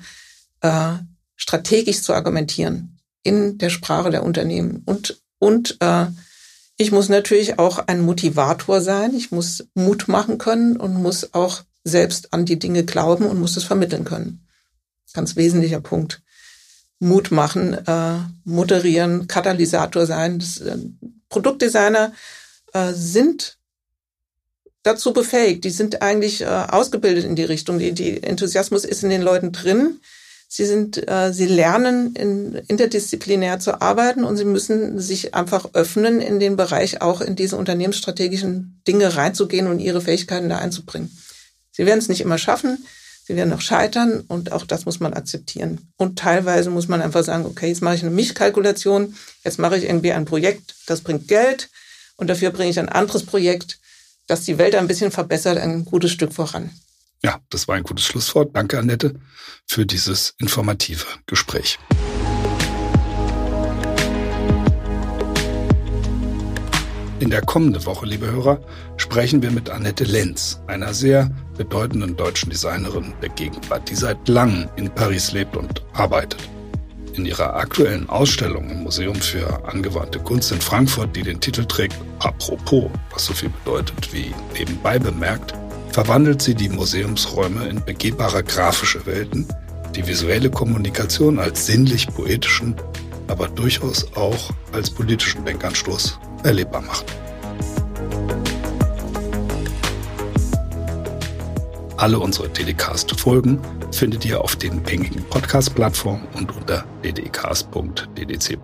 äh, 0.61 0.93
strategisch 1.35 2.01
zu 2.01 2.13
argumentieren, 2.13 2.99
in 3.23 3.57
der 3.57 3.69
Sprache 3.69 4.11
der 4.11 4.23
Unternehmen. 4.23 4.83
Und, 4.85 5.21
und 5.39 5.77
äh, 5.79 6.07
ich 6.77 6.91
muss 6.91 7.09
natürlich 7.09 7.59
auch 7.59 7.79
ein 7.87 8.01
Motivator 8.01 8.81
sein. 8.81 9.13
Ich 9.13 9.31
muss 9.31 9.65
Mut 9.73 10.07
machen 10.07 10.37
können 10.37 10.77
und 10.77 10.95
muss 10.95 11.33
auch 11.33 11.63
selbst 11.83 12.33
an 12.33 12.45
die 12.45 12.59
Dinge 12.59 12.83
glauben 12.83 13.25
und 13.25 13.39
muss 13.39 13.57
es 13.57 13.63
vermitteln 13.63 14.05
können. 14.05 14.47
Ganz 15.13 15.35
wesentlicher 15.35 15.81
Punkt. 15.81 16.21
Mut 16.99 17.31
machen, 17.31 17.73
äh, 17.73 18.19
moderieren, 18.43 19.27
Katalysator 19.27 20.05
sein. 20.05 20.39
Das, 20.39 20.59
äh, 20.59 20.77
Produktdesigner 21.29 22.13
äh, 22.73 22.93
sind 22.93 23.57
dazu 24.83 25.13
befähigt. 25.13 25.63
Die 25.63 25.69
sind 25.69 26.01
eigentlich 26.01 26.41
äh, 26.41 26.45
ausgebildet 26.45 27.23
in 27.23 27.35
die 27.35 27.43
Richtung. 27.43 27.79
Die, 27.79 27.93
die 27.93 28.21
Enthusiasmus 28.21 28.85
ist 28.85 29.03
in 29.03 29.09
den 29.09 29.21
Leuten 29.21 29.51
drin. 29.51 29.99
Sie 30.47 30.65
sind, 30.65 31.09
äh, 31.09 31.33
sie 31.33 31.47
lernen 31.47 32.15
in, 32.15 32.53
interdisziplinär 32.67 33.59
zu 33.59 33.81
arbeiten 33.81 34.23
und 34.23 34.37
sie 34.37 34.45
müssen 34.45 34.99
sich 34.99 35.33
einfach 35.33 35.69
öffnen, 35.73 36.21
in 36.21 36.39
den 36.39 36.57
Bereich 36.57 37.01
auch 37.01 37.21
in 37.21 37.35
diese 37.35 37.57
unternehmensstrategischen 37.57 38.81
Dinge 38.87 39.15
reinzugehen 39.15 39.67
und 39.67 39.79
ihre 39.79 40.01
Fähigkeiten 40.01 40.49
da 40.49 40.57
einzubringen. 40.57 41.17
Sie 41.71 41.85
werden 41.85 41.99
es 41.99 42.09
nicht 42.09 42.21
immer 42.21 42.37
schaffen. 42.37 42.85
Sie 43.25 43.37
werden 43.37 43.49
noch 43.49 43.61
scheitern 43.61 44.25
und 44.27 44.51
auch 44.51 44.65
das 44.65 44.85
muss 44.85 44.99
man 44.99 45.13
akzeptieren. 45.13 45.79
Und 45.95 46.19
teilweise 46.19 46.69
muss 46.69 46.89
man 46.89 47.01
einfach 47.01 47.23
sagen, 47.23 47.45
okay, 47.45 47.69
jetzt 47.69 47.81
mache 47.81 47.95
ich 47.95 48.01
eine 48.01 48.11
Mischkalkulation, 48.11 49.15
jetzt 49.45 49.59
mache 49.59 49.77
ich 49.77 49.85
irgendwie 49.85 50.11
ein 50.11 50.25
Projekt, 50.25 50.75
das 50.87 51.01
bringt 51.01 51.29
Geld 51.29 51.69
und 52.17 52.29
dafür 52.29 52.51
bringe 52.51 52.69
ich 52.69 52.79
ein 52.79 52.89
anderes 52.89 53.25
Projekt, 53.25 53.79
das 54.27 54.45
die 54.45 54.57
Welt 54.57 54.75
ein 54.75 54.87
bisschen 54.87 55.11
verbessert, 55.11 55.57
ein 55.57 55.85
gutes 55.85 56.11
Stück 56.11 56.33
voran. 56.33 56.71
Ja, 57.23 57.39
das 57.49 57.67
war 57.67 57.75
ein 57.75 57.83
gutes 57.83 58.05
Schlusswort. 58.05 58.55
Danke, 58.55 58.77
Annette, 58.77 59.15
für 59.65 59.85
dieses 59.85 60.33
informative 60.39 61.05
Gespräch. 61.25 61.79
In 67.19 67.29
der 67.29 67.41
kommenden 67.41 67.85
Woche, 67.85 68.05
liebe 68.05 68.29
Hörer, 68.29 68.59
sprechen 68.97 69.41
wir 69.41 69.51
mit 69.51 69.69
Annette 69.69 70.03
Lenz, 70.03 70.59
einer 70.67 70.93
sehr 70.93 71.31
bedeutenden 71.55 72.17
deutschen 72.17 72.49
Designerin 72.49 73.13
der 73.21 73.29
Gegenwart, 73.29 73.89
die 73.89 73.95
seit 73.95 74.27
langem 74.27 74.67
in 74.75 74.93
Paris 74.93 75.31
lebt 75.31 75.55
und 75.55 75.81
arbeitet. 75.93 76.41
In 77.13 77.27
ihrer 77.27 77.55
aktuellen 77.55 78.09
Ausstellung 78.09 78.71
im 78.71 78.83
Museum 78.83 79.15
für 79.15 79.67
angewandte 79.67 80.17
Kunst 80.17 80.51
in 80.51 80.59
Frankfurt, 80.59 81.15
die 81.15 81.21
den 81.21 81.39
Titel 81.39 81.63
trägt 81.65 81.95
Apropos, 82.19 82.89
was 83.11 83.25
so 83.25 83.33
viel 83.33 83.49
bedeutet 83.49 84.11
wie 84.11 84.33
nebenbei 84.57 84.97
bemerkt, 84.97 85.53
verwandelt 85.91 86.41
sie 86.41 86.55
die 86.55 86.69
Museumsräume 86.69 87.67
in 87.67 87.83
begehbare 87.85 88.43
grafische 88.43 89.05
Welten, 89.05 89.47
die 89.95 90.07
visuelle 90.07 90.49
Kommunikation 90.49 91.37
als 91.37 91.67
sinnlich-poetischen, 91.67 92.75
aber 93.27 93.47
durchaus 93.47 94.11
auch 94.15 94.49
als 94.71 94.89
politischen 94.89 95.45
Denkanstoß 95.45 96.17
erlebbar 96.43 96.81
macht. 96.81 97.05
Alle 101.97 102.19
unsere 102.19 102.51
Telecast-Folgen 102.51 103.59
findet 103.91 104.25
ihr 104.25 104.41
auf 104.41 104.55
den 104.55 104.83
gängigen 104.83 105.23
Podcast-Plattformen 105.29 106.27
und 106.33 106.51
unter 106.55 106.85
ddcast.ddc.de. 107.03 108.55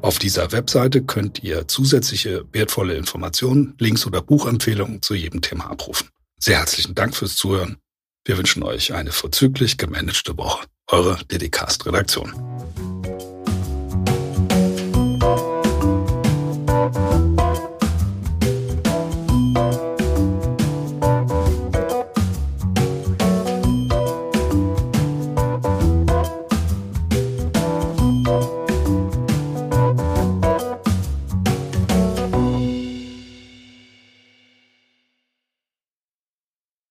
Auf 0.00 0.18
dieser 0.18 0.50
Webseite 0.50 1.02
könnt 1.02 1.44
ihr 1.44 1.68
zusätzliche 1.68 2.44
wertvolle 2.52 2.94
Informationen, 2.94 3.74
Links 3.78 4.06
oder 4.06 4.22
Buchempfehlungen 4.22 5.02
zu 5.02 5.14
jedem 5.14 5.42
Thema 5.42 5.70
abrufen. 5.70 6.08
Sehr 6.40 6.58
herzlichen 6.58 6.94
Dank 6.94 7.14
fürs 7.14 7.36
Zuhören. 7.36 7.76
Wir 8.24 8.38
wünschen 8.38 8.62
euch 8.62 8.94
eine 8.94 9.12
vorzüglich 9.12 9.76
gemanagte 9.78 10.36
Woche. 10.36 10.66
Eure 10.90 11.18
Dedicast-Redaktion. 11.30 12.32